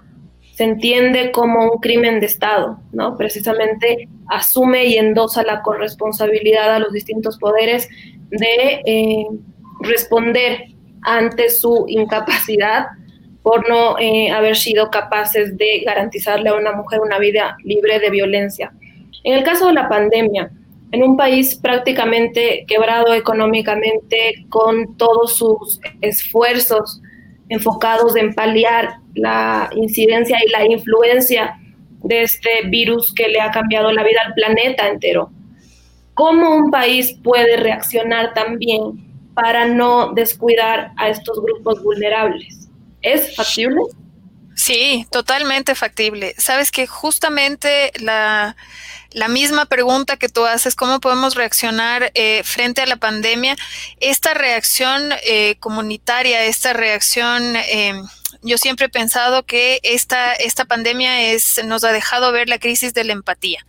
se 0.53 0.63
entiende 0.63 1.33
como 1.33 1.73
un 1.73 1.81
crimen 1.81 2.21
de 2.21 2.27
Estado, 2.27 2.79
¿no? 2.93 3.17
Precisamente 3.17 4.09
asume 4.29 4.85
y 4.85 4.97
endosa 4.97 5.43
la 5.43 5.61
corresponsabilidad 5.61 6.77
a 6.77 6.79
los 6.79 6.93
distintos 6.93 7.37
poderes 7.37 7.89
de 8.31 8.81
eh, 8.87 9.27
responder 9.81 10.67
ante 11.03 11.51
su 11.51 11.87
incapacidad 11.89 12.87
por 13.43 13.69
no 13.69 13.99
eh, 13.99 14.31
haber 14.31 14.55
sido 14.55 14.89
capaces 14.89 15.59
de 15.59 15.83
garantizarle 15.85 16.51
a 16.51 16.55
una 16.55 16.71
mujer 16.71 17.01
una 17.01 17.19
vida 17.19 17.57
libre 17.65 17.99
de 17.99 18.11
violencia. 18.11 18.73
En 19.25 19.35
el 19.35 19.43
caso 19.43 19.67
de 19.67 19.73
la 19.73 19.89
pandemia, 19.89 20.53
en 20.93 21.03
un 21.03 21.17
país 21.17 21.57
prácticamente 21.57 22.65
quebrado 22.69 23.15
económicamente, 23.15 24.45
con 24.51 24.97
todos 24.97 25.37
sus 25.37 25.81
esfuerzos 26.03 27.01
enfocados 27.49 28.15
en 28.17 28.35
paliar 28.35 28.99
la 29.15 29.71
incidencia 29.75 30.39
y 30.45 30.51
la 30.51 30.67
influencia 30.67 31.59
de 32.05 32.23
este 32.23 32.69
virus 32.69 33.13
que 33.15 33.29
le 33.29 33.41
ha 33.41 33.51
cambiado 33.51 33.91
la 33.91 34.05
vida 34.05 34.21
al 34.27 34.35
planeta 34.35 34.89
entero. 34.89 35.31
¿Cómo 36.15 36.55
un 36.55 36.71
país 36.71 37.17
puede 37.23 37.57
reaccionar 37.57 38.35
también 38.35 39.33
para 39.35 39.67
no 39.67 40.13
descuidar 40.13 40.93
a 40.99 41.09
estos 41.09 41.41
grupos 41.43 41.83
vulnerables? 41.83 42.69
¿Es 43.01 43.35
factible? 43.35 43.81
Sí, 44.55 45.07
totalmente 45.11 45.75
factible. 45.75 46.35
Sabes 46.37 46.71
que 46.71 46.87
justamente 46.87 47.93
la, 47.99 48.57
la 49.15 49.29
misma 49.29 49.67
pregunta 49.67 50.17
que 50.17 50.29
tú 50.29 50.45
haces, 50.45 50.75
¿cómo 50.75 51.01
podemos 51.01 51.35
reaccionar 51.35 52.11
eh, 52.15 52.43
frente 52.45 52.83
a 52.83 52.87
la 52.87 52.97
pandemia? 52.97 53.57
Esta 54.01 54.35
reacción 54.35 55.11
eh, 55.25 55.57
comunitaria, 55.61 56.45
esta 56.45 56.73
reacción, 56.73 57.57
em, 57.57 58.07
yo 58.43 58.59
siempre 58.59 58.87
he 58.87 58.91
pensado 58.91 59.45
que 59.45 59.81
esta, 59.83 60.33
esta 60.35 60.65
pandemia 60.65 61.33
es, 61.33 61.61
nos 61.65 61.85
ha 61.85 61.93
dejado 61.93 62.33
ver 62.33 62.49
la 62.49 62.59
crisis 62.59 62.95
de 62.95 63.05
la 63.05 63.13
empatía. 63.13 63.65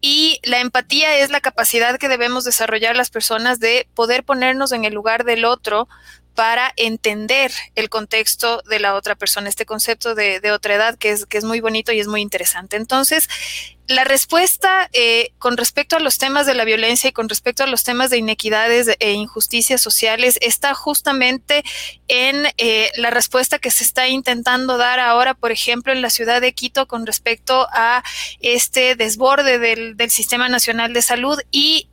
Y 0.00 0.40
la 0.42 0.58
empatía 0.58 1.18
es 1.18 1.30
la 1.30 1.40
capacidad 1.40 1.96
que 1.96 2.08
debemos 2.08 2.42
desarrollar 2.44 2.96
las 2.96 3.10
personas 3.10 3.60
de 3.60 3.86
poder 3.94 4.24
ponernos 4.24 4.72
en 4.72 4.84
el 4.84 4.94
lugar 4.94 5.24
del 5.24 5.44
otro 5.44 5.88
para 6.34 6.72
entender 6.76 7.52
el 7.74 7.88
contexto 7.88 8.62
de 8.68 8.80
la 8.80 8.94
otra 8.94 9.14
persona, 9.14 9.48
este 9.48 9.66
concepto 9.66 10.14
de, 10.14 10.40
otra 10.50 10.74
edad 10.74 10.98
que 10.98 11.10
es, 11.10 11.26
que 11.26 11.38
es 11.38 11.44
muy 11.44 11.60
bonito 11.60 11.92
y 11.92 12.00
es 12.00 12.06
muy 12.06 12.20
interesante. 12.20 12.76
Entonces, 12.76 13.28
la 13.92 14.04
respuesta 14.04 14.88
eh, 14.92 15.32
con 15.38 15.56
respecto 15.56 15.96
a 15.96 16.00
los 16.00 16.18
temas 16.18 16.46
de 16.46 16.54
la 16.54 16.64
violencia 16.64 17.08
y 17.08 17.12
con 17.12 17.28
respecto 17.28 17.62
a 17.62 17.66
los 17.66 17.84
temas 17.84 18.10
de 18.10 18.18
inequidades 18.18 18.96
e 18.98 19.12
injusticias 19.12 19.80
sociales 19.80 20.38
está 20.40 20.74
justamente 20.74 21.62
en 22.08 22.46
eh, 22.58 22.90
la 22.96 23.10
respuesta 23.10 23.58
que 23.58 23.70
se 23.70 23.84
está 23.84 24.08
intentando 24.08 24.78
dar 24.78 25.00
ahora, 25.00 25.34
por 25.34 25.52
ejemplo, 25.52 25.92
en 25.92 26.02
la 26.02 26.10
ciudad 26.10 26.40
de 26.40 26.54
Quito 26.54 26.88
con 26.88 27.06
respecto 27.06 27.68
a 27.72 28.02
este 28.40 28.96
desborde 28.96 29.58
del, 29.58 29.96
del 29.96 30.10
Sistema 30.10 30.48
Nacional 30.48 30.92
de 30.92 31.02
Salud 31.02 31.38
y 31.50 31.88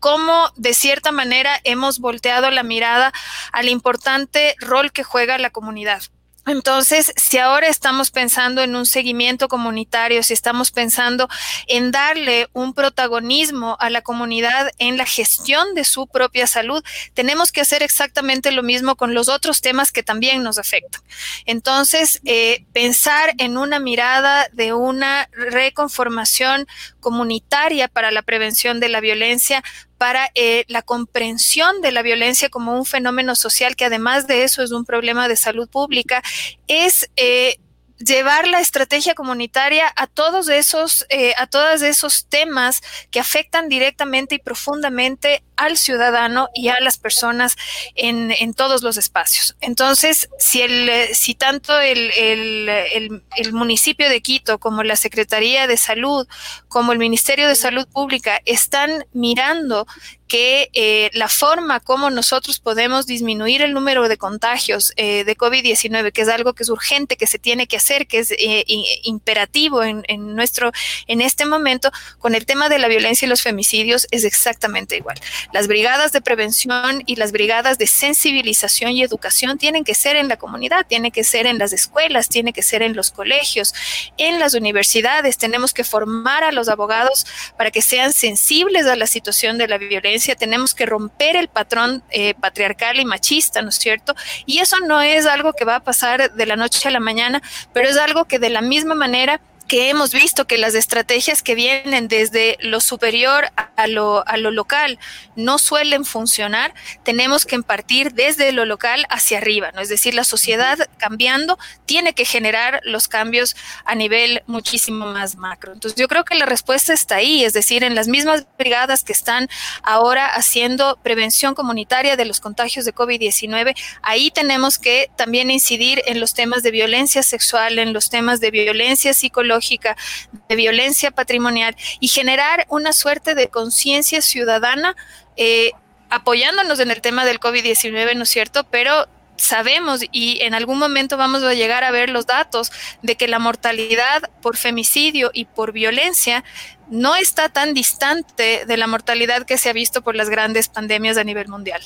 cómo 0.00 0.50
de 0.56 0.74
cierta 0.74 1.12
manera 1.12 1.60
hemos 1.64 1.98
volteado 1.98 2.50
la 2.50 2.62
mirada 2.62 3.12
al 3.52 3.68
importante 3.68 4.54
rol 4.58 4.92
que 4.92 5.02
juega 5.02 5.38
la 5.38 5.50
comunidad. 5.50 6.02
Entonces, 6.46 7.12
si 7.16 7.38
ahora 7.38 7.68
estamos 7.68 8.10
pensando 8.10 8.62
en 8.62 8.76
un 8.76 8.86
seguimiento 8.86 9.48
comunitario, 9.48 10.22
si 10.22 10.34
estamos 10.34 10.70
pensando 10.70 11.28
en 11.66 11.90
darle 11.90 12.48
un 12.52 12.74
protagonismo 12.74 13.76
a 13.80 13.88
la 13.90 14.02
comunidad 14.02 14.70
en 14.78 14.96
la 14.96 15.06
gestión 15.06 15.74
de 15.74 15.84
su 15.84 16.06
propia 16.06 16.46
salud, 16.46 16.84
tenemos 17.14 17.50
que 17.50 17.62
hacer 17.62 17.82
exactamente 17.82 18.52
lo 18.52 18.62
mismo 18.62 18.96
con 18.96 19.14
los 19.14 19.28
otros 19.28 19.60
temas 19.60 19.90
que 19.90 20.02
también 20.02 20.42
nos 20.42 20.58
afectan. 20.58 21.02
Entonces, 21.46 22.20
eh, 22.24 22.64
pensar 22.72 23.34
en 23.38 23.56
una 23.56 23.78
mirada 23.78 24.48
de 24.52 24.72
una 24.72 25.28
reconformación 25.32 26.66
comunitaria 27.04 27.86
para 27.86 28.10
la 28.10 28.22
prevención 28.22 28.80
de 28.80 28.88
la 28.88 29.00
violencia 29.00 29.62
para 29.98 30.30
eh, 30.34 30.64
la 30.68 30.80
comprensión 30.80 31.82
de 31.82 31.92
la 31.92 32.00
violencia 32.00 32.48
como 32.48 32.76
un 32.76 32.86
fenómeno 32.86 33.36
social 33.36 33.76
que 33.76 33.84
además 33.84 34.26
de 34.26 34.42
eso 34.42 34.62
es 34.62 34.72
un 34.72 34.86
problema 34.86 35.28
de 35.28 35.36
salud 35.36 35.68
pública, 35.68 36.22
es 36.66 37.10
eh, 37.16 37.58
llevar 37.98 38.48
la 38.48 38.60
estrategia 38.60 39.14
comunitaria 39.14 39.92
a 39.96 40.06
todos 40.06 40.48
esos, 40.48 41.06
eh, 41.08 41.34
a 41.36 41.46
todos 41.46 41.82
esos 41.82 42.26
temas 42.26 42.82
que 43.10 43.20
afectan 43.20 43.68
directamente 43.68 44.36
y 44.36 44.38
profundamente 44.38 45.42
al 45.56 45.76
ciudadano 45.76 46.48
y 46.54 46.68
a 46.68 46.80
las 46.80 46.98
personas 46.98 47.56
en, 47.94 48.32
en 48.32 48.54
todos 48.54 48.82
los 48.82 48.96
espacios. 48.96 49.56
Entonces, 49.60 50.28
si, 50.38 50.62
el, 50.62 51.14
si 51.14 51.34
tanto 51.34 51.80
el, 51.80 52.10
el, 52.16 53.22
el, 53.36 53.52
municipio 53.52 54.08
de 54.08 54.20
Quito 54.20 54.58
como 54.58 54.82
la 54.82 54.96
Secretaría 54.96 55.66
de 55.66 55.76
Salud, 55.76 56.26
como 56.68 56.92
el 56.92 56.98
Ministerio 56.98 57.46
de 57.46 57.54
Salud 57.54 57.86
Pública 57.86 58.40
están 58.44 59.06
mirando 59.12 59.86
que 60.28 60.70
eh, 60.72 61.10
la 61.12 61.28
forma 61.28 61.80
como 61.80 62.10
nosotros 62.10 62.58
podemos 62.58 63.06
disminuir 63.06 63.62
el 63.62 63.72
número 63.74 64.08
de 64.08 64.16
contagios 64.16 64.92
eh, 64.96 65.24
de 65.24 65.36
COVID-19, 65.36 66.12
que 66.12 66.22
es 66.22 66.28
algo 66.28 66.54
que 66.54 66.62
es 66.62 66.68
urgente, 66.68 67.16
que 67.16 67.26
se 67.26 67.38
tiene 67.38 67.66
que 67.66 67.76
hacer, 67.76 68.06
que 68.06 68.18
es 68.18 68.30
eh, 68.32 68.64
imperativo 69.02 69.82
en, 69.82 70.02
en, 70.08 70.34
nuestro, 70.34 70.72
en 71.06 71.20
este 71.20 71.44
momento, 71.44 71.90
con 72.18 72.34
el 72.34 72.46
tema 72.46 72.68
de 72.68 72.78
la 72.78 72.88
violencia 72.88 73.26
y 73.26 73.28
los 73.28 73.42
femicidios 73.42 74.06
es 74.10 74.24
exactamente 74.24 74.96
igual. 74.96 75.20
Las 75.52 75.68
brigadas 75.68 76.12
de 76.12 76.20
prevención 76.20 77.02
y 77.06 77.16
las 77.16 77.32
brigadas 77.32 77.78
de 77.78 77.86
sensibilización 77.86 78.92
y 78.92 79.02
educación 79.02 79.58
tienen 79.58 79.84
que 79.84 79.94
ser 79.94 80.16
en 80.16 80.28
la 80.28 80.36
comunidad, 80.36 80.86
tiene 80.86 81.10
que 81.10 81.24
ser 81.24 81.46
en 81.46 81.58
las 81.58 81.72
escuelas, 81.72 82.28
tiene 82.28 82.52
que 82.52 82.62
ser 82.62 82.82
en 82.82 82.96
los 82.96 83.10
colegios, 83.10 83.74
en 84.16 84.38
las 84.38 84.54
universidades. 84.54 85.38
Tenemos 85.38 85.74
que 85.74 85.84
formar 85.84 86.44
a 86.44 86.52
los 86.52 86.68
abogados 86.68 87.26
para 87.56 87.70
que 87.70 87.82
sean 87.82 88.12
sensibles 88.12 88.86
a 88.86 88.96
la 88.96 89.06
situación 89.06 89.58
de 89.58 89.68
la 89.68 89.78
violencia. 89.78 90.13
Tenemos 90.36 90.74
que 90.74 90.86
romper 90.86 91.36
el 91.36 91.48
patrón 91.48 92.02
eh, 92.10 92.34
patriarcal 92.34 92.98
y 93.00 93.04
machista, 93.04 93.62
¿no 93.62 93.68
es 93.68 93.76
cierto? 93.76 94.14
Y 94.46 94.58
eso 94.58 94.80
no 94.80 95.00
es 95.00 95.26
algo 95.26 95.52
que 95.52 95.64
va 95.64 95.76
a 95.76 95.84
pasar 95.84 96.32
de 96.32 96.46
la 96.46 96.56
noche 96.56 96.88
a 96.88 96.90
la 96.90 97.00
mañana, 97.00 97.42
pero 97.72 97.88
es 97.88 97.96
algo 97.96 98.24
que 98.24 98.38
de 98.38 98.50
la 98.50 98.60
misma 98.60 98.94
manera 98.94 99.40
que 99.68 99.88
hemos 99.88 100.12
visto 100.12 100.46
que 100.46 100.58
las 100.58 100.74
estrategias 100.74 101.42
que 101.42 101.54
vienen 101.54 102.08
desde 102.08 102.58
lo 102.60 102.80
superior 102.80 103.46
a 103.76 103.86
lo, 103.86 104.26
a 104.26 104.36
lo 104.36 104.50
local 104.50 104.98
no 105.36 105.58
suelen 105.58 106.04
funcionar, 106.04 106.74
tenemos 107.02 107.46
que 107.46 107.54
partir 107.62 108.12
desde 108.12 108.52
lo 108.52 108.64
local 108.64 109.06
hacia 109.08 109.38
arriba, 109.38 109.70
¿no? 109.72 109.80
Es 109.80 109.88
decir, 109.88 110.14
la 110.14 110.24
sociedad 110.24 110.78
cambiando 110.98 111.58
tiene 111.86 112.14
que 112.14 112.24
generar 112.24 112.80
los 112.84 113.08
cambios 113.08 113.56
a 113.84 113.94
nivel 113.94 114.42
muchísimo 114.46 115.06
más 115.06 115.36
macro. 115.36 115.72
Entonces, 115.72 115.98
yo 115.98 116.08
creo 116.08 116.24
que 116.24 116.34
la 116.34 116.46
respuesta 116.46 116.92
está 116.92 117.16
ahí, 117.16 117.44
es 117.44 117.52
decir, 117.52 117.84
en 117.84 117.94
las 117.94 118.08
mismas 118.08 118.46
brigadas 118.58 119.04
que 119.04 119.12
están 119.12 119.48
ahora 119.82 120.26
haciendo 120.26 120.98
prevención 121.02 121.54
comunitaria 121.54 122.16
de 122.16 122.24
los 122.24 122.40
contagios 122.40 122.84
de 122.84 122.94
COVID-19, 122.94 123.74
ahí 124.02 124.30
tenemos 124.30 124.78
que 124.78 125.10
también 125.16 125.50
incidir 125.50 126.02
en 126.06 126.20
los 126.20 126.34
temas 126.34 126.62
de 126.62 126.70
violencia 126.70 127.22
sexual, 127.22 127.78
en 127.78 127.92
los 127.92 128.10
temas 128.10 128.40
de 128.40 128.50
violencia 128.50 129.14
psicológica, 129.14 129.53
de 129.60 130.56
violencia 130.56 131.10
patrimonial 131.10 131.76
y 132.00 132.08
generar 132.08 132.66
una 132.68 132.92
suerte 132.92 133.34
de 133.34 133.48
conciencia 133.48 134.22
ciudadana 134.22 134.96
eh, 135.36 135.72
apoyándonos 136.10 136.78
en 136.80 136.90
el 136.90 137.00
tema 137.00 137.24
del 137.24 137.40
COVID-19, 137.40 138.16
¿no 138.16 138.22
es 138.22 138.28
cierto? 138.28 138.64
Pero 138.70 139.08
sabemos 139.36 140.00
y 140.12 140.42
en 140.42 140.54
algún 140.54 140.78
momento 140.78 141.16
vamos 141.16 141.42
a 141.42 141.54
llegar 141.54 141.84
a 141.84 141.90
ver 141.90 142.08
los 142.08 142.26
datos 142.26 142.70
de 143.02 143.16
que 143.16 143.28
la 143.28 143.38
mortalidad 143.38 144.30
por 144.40 144.56
femicidio 144.56 145.30
y 145.32 145.46
por 145.46 145.72
violencia 145.72 146.44
no 146.88 147.16
está 147.16 147.48
tan 147.48 147.74
distante 147.74 148.64
de 148.66 148.76
la 148.76 148.86
mortalidad 148.86 149.44
que 149.44 149.58
se 149.58 149.70
ha 149.70 149.72
visto 149.72 150.02
por 150.02 150.14
las 150.14 150.30
grandes 150.30 150.68
pandemias 150.68 151.16
a 151.16 151.24
nivel 151.24 151.48
mundial. 151.48 151.82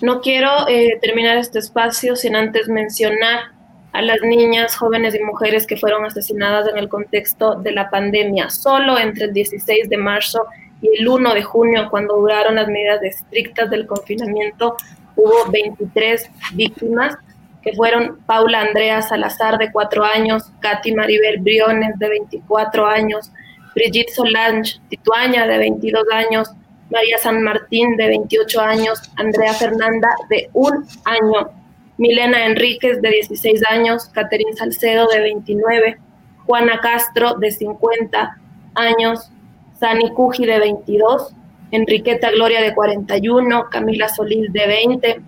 No 0.00 0.20
quiero 0.20 0.68
eh, 0.68 0.98
terminar 1.00 1.36
este 1.36 1.58
espacio 1.58 2.16
sin 2.16 2.36
antes 2.36 2.68
mencionar 2.68 3.52
a 3.92 4.02
las 4.02 4.20
niñas, 4.22 4.74
jóvenes 4.76 5.14
y 5.14 5.22
mujeres 5.22 5.66
que 5.66 5.76
fueron 5.76 6.04
asesinadas 6.04 6.68
en 6.68 6.78
el 6.78 6.88
contexto 6.88 7.56
de 7.56 7.72
la 7.72 7.90
pandemia. 7.90 8.48
Solo 8.48 8.98
entre 8.98 9.26
el 9.26 9.32
16 9.32 9.88
de 9.88 9.96
marzo 9.98 10.46
y 10.80 10.88
el 10.98 11.06
1 11.06 11.34
de 11.34 11.42
junio, 11.42 11.88
cuando 11.90 12.16
duraron 12.16 12.56
las 12.56 12.68
medidas 12.68 13.02
estrictas 13.02 13.70
del 13.70 13.86
confinamiento, 13.86 14.76
hubo 15.16 15.50
23 15.50 16.30
víctimas, 16.54 17.16
que 17.62 17.74
fueron 17.74 18.18
Paula 18.26 18.62
Andrea 18.62 19.02
Salazar, 19.02 19.58
de 19.58 19.70
4 19.70 20.04
años, 20.04 20.50
Katy 20.60 20.92
Maribel 20.94 21.38
Briones, 21.40 21.96
de 21.98 22.08
24 22.08 22.86
años, 22.86 23.30
Brigitte 23.74 24.10
Solange 24.10 24.80
Tituaña, 24.88 25.46
de 25.46 25.58
22 25.58 26.04
años, 26.12 26.50
María 26.90 27.18
San 27.18 27.42
Martín, 27.42 27.96
de 27.96 28.08
28 28.08 28.60
años, 28.60 29.00
Andrea 29.16 29.52
Fernanda, 29.54 30.08
de 30.28 30.50
un 30.52 30.84
año, 31.04 31.50
Milena 31.98 32.46
Enríquez, 32.46 33.00
de 33.02 33.10
16 33.10 33.62
años, 33.70 34.06
Caterín 34.12 34.56
Salcedo, 34.56 35.06
de 35.08 35.20
29, 35.20 35.98
Juana 36.46 36.80
Castro, 36.80 37.34
de 37.34 37.50
50 37.50 38.38
años, 38.74 39.30
Sani 39.78 40.10
Cuji, 40.10 40.46
de 40.46 40.58
22, 40.58 41.34
Enriqueta 41.70 42.30
Gloria, 42.30 42.60
de 42.60 42.74
41, 42.74 43.68
Camila 43.70 44.08
Solís, 44.08 44.52
de 44.52 44.66
20, 44.66 45.22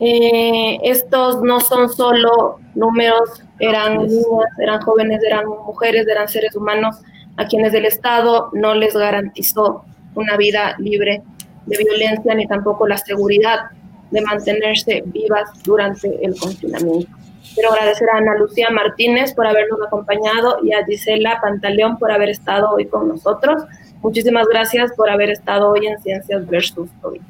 Eh, 0.00 0.78
estos 0.84 1.42
no 1.42 1.58
son 1.58 1.88
solo 1.88 2.60
números, 2.76 3.42
eran 3.58 4.06
niñas, 4.06 4.50
eran 4.62 4.80
jóvenes, 4.82 5.20
eran 5.24 5.46
mujeres, 5.48 6.06
eran 6.06 6.28
seres 6.28 6.54
humanos 6.54 7.00
a 7.36 7.46
quienes 7.46 7.74
el 7.74 7.84
Estado 7.84 8.50
no 8.52 8.74
les 8.74 8.94
garantizó 8.94 9.84
una 10.14 10.36
vida 10.36 10.76
libre 10.78 11.22
de 11.66 11.78
violencia 11.78 12.32
ni 12.34 12.46
tampoco 12.46 12.86
la 12.86 12.96
seguridad 12.96 13.70
de 14.10 14.20
mantenerse 14.22 15.02
vivas 15.06 15.50
durante 15.64 16.08
el 16.24 16.38
confinamiento. 16.38 17.10
Quiero 17.54 17.72
agradecer 17.72 18.08
a 18.10 18.18
Ana 18.18 18.36
Lucía 18.36 18.70
Martínez 18.70 19.34
por 19.34 19.46
habernos 19.46 19.80
acompañado 19.84 20.58
y 20.62 20.72
a 20.72 20.84
Gisela 20.84 21.40
Pantaleón 21.40 21.98
por 21.98 22.12
haber 22.12 22.28
estado 22.28 22.70
hoy 22.70 22.86
con 22.86 23.08
nosotros. 23.08 23.64
Muchísimas 24.00 24.46
gracias 24.46 24.92
por 24.96 25.10
haber 25.10 25.30
estado 25.30 25.70
hoy 25.70 25.86
en 25.86 26.00
Ciencias 26.00 26.46
versus 26.46 26.88
COVID. 27.00 27.20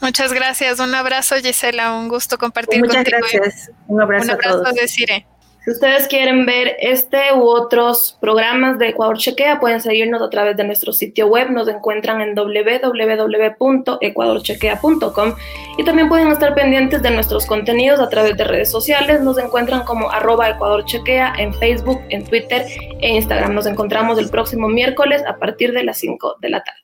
Muchas 0.00 0.32
gracias. 0.32 0.80
Un 0.80 0.94
abrazo, 0.94 1.36
Gisela. 1.36 1.94
Un 1.94 2.08
gusto 2.08 2.38
compartir 2.38 2.80
Muchas 2.80 3.04
gracias. 3.04 3.70
Un 3.86 4.00
abrazo, 4.00 4.24
Un 4.24 4.30
abrazo 4.30 4.66
a 4.66 4.72
de 4.72 4.88
Cire. 4.88 5.26
Si 5.64 5.70
ustedes 5.70 6.08
quieren 6.08 6.44
ver 6.44 6.76
este 6.78 7.32
u 7.34 7.48
otros 7.48 8.18
programas 8.20 8.78
de 8.78 8.88
Ecuador 8.88 9.16
Chequea, 9.16 9.60
pueden 9.60 9.80
seguirnos 9.80 10.20
a 10.20 10.28
través 10.28 10.58
de 10.58 10.64
nuestro 10.64 10.92
sitio 10.92 11.26
web. 11.26 11.50
Nos 11.50 11.68
encuentran 11.68 12.20
en 12.20 12.34
www.ecuadorchequea.com 12.34 15.34
y 15.78 15.84
también 15.84 16.10
pueden 16.10 16.28
estar 16.28 16.54
pendientes 16.54 17.00
de 17.00 17.10
nuestros 17.12 17.46
contenidos 17.46 17.98
a 18.00 18.10
través 18.10 18.36
de 18.36 18.44
redes 18.44 18.70
sociales. 18.70 19.22
Nos 19.22 19.38
encuentran 19.38 19.84
como 19.84 20.10
arroba 20.10 20.50
Ecuador 20.50 20.84
Chequea 20.84 21.32
en 21.38 21.54
Facebook, 21.54 22.02
en 22.10 22.24
Twitter 22.24 22.66
e 23.00 23.14
Instagram. 23.14 23.54
Nos 23.54 23.64
encontramos 23.64 24.18
el 24.18 24.28
próximo 24.28 24.68
miércoles 24.68 25.22
a 25.26 25.38
partir 25.38 25.72
de 25.72 25.82
las 25.82 25.96
5 25.96 26.36
de 26.42 26.50
la 26.50 26.62
tarde. 26.62 26.83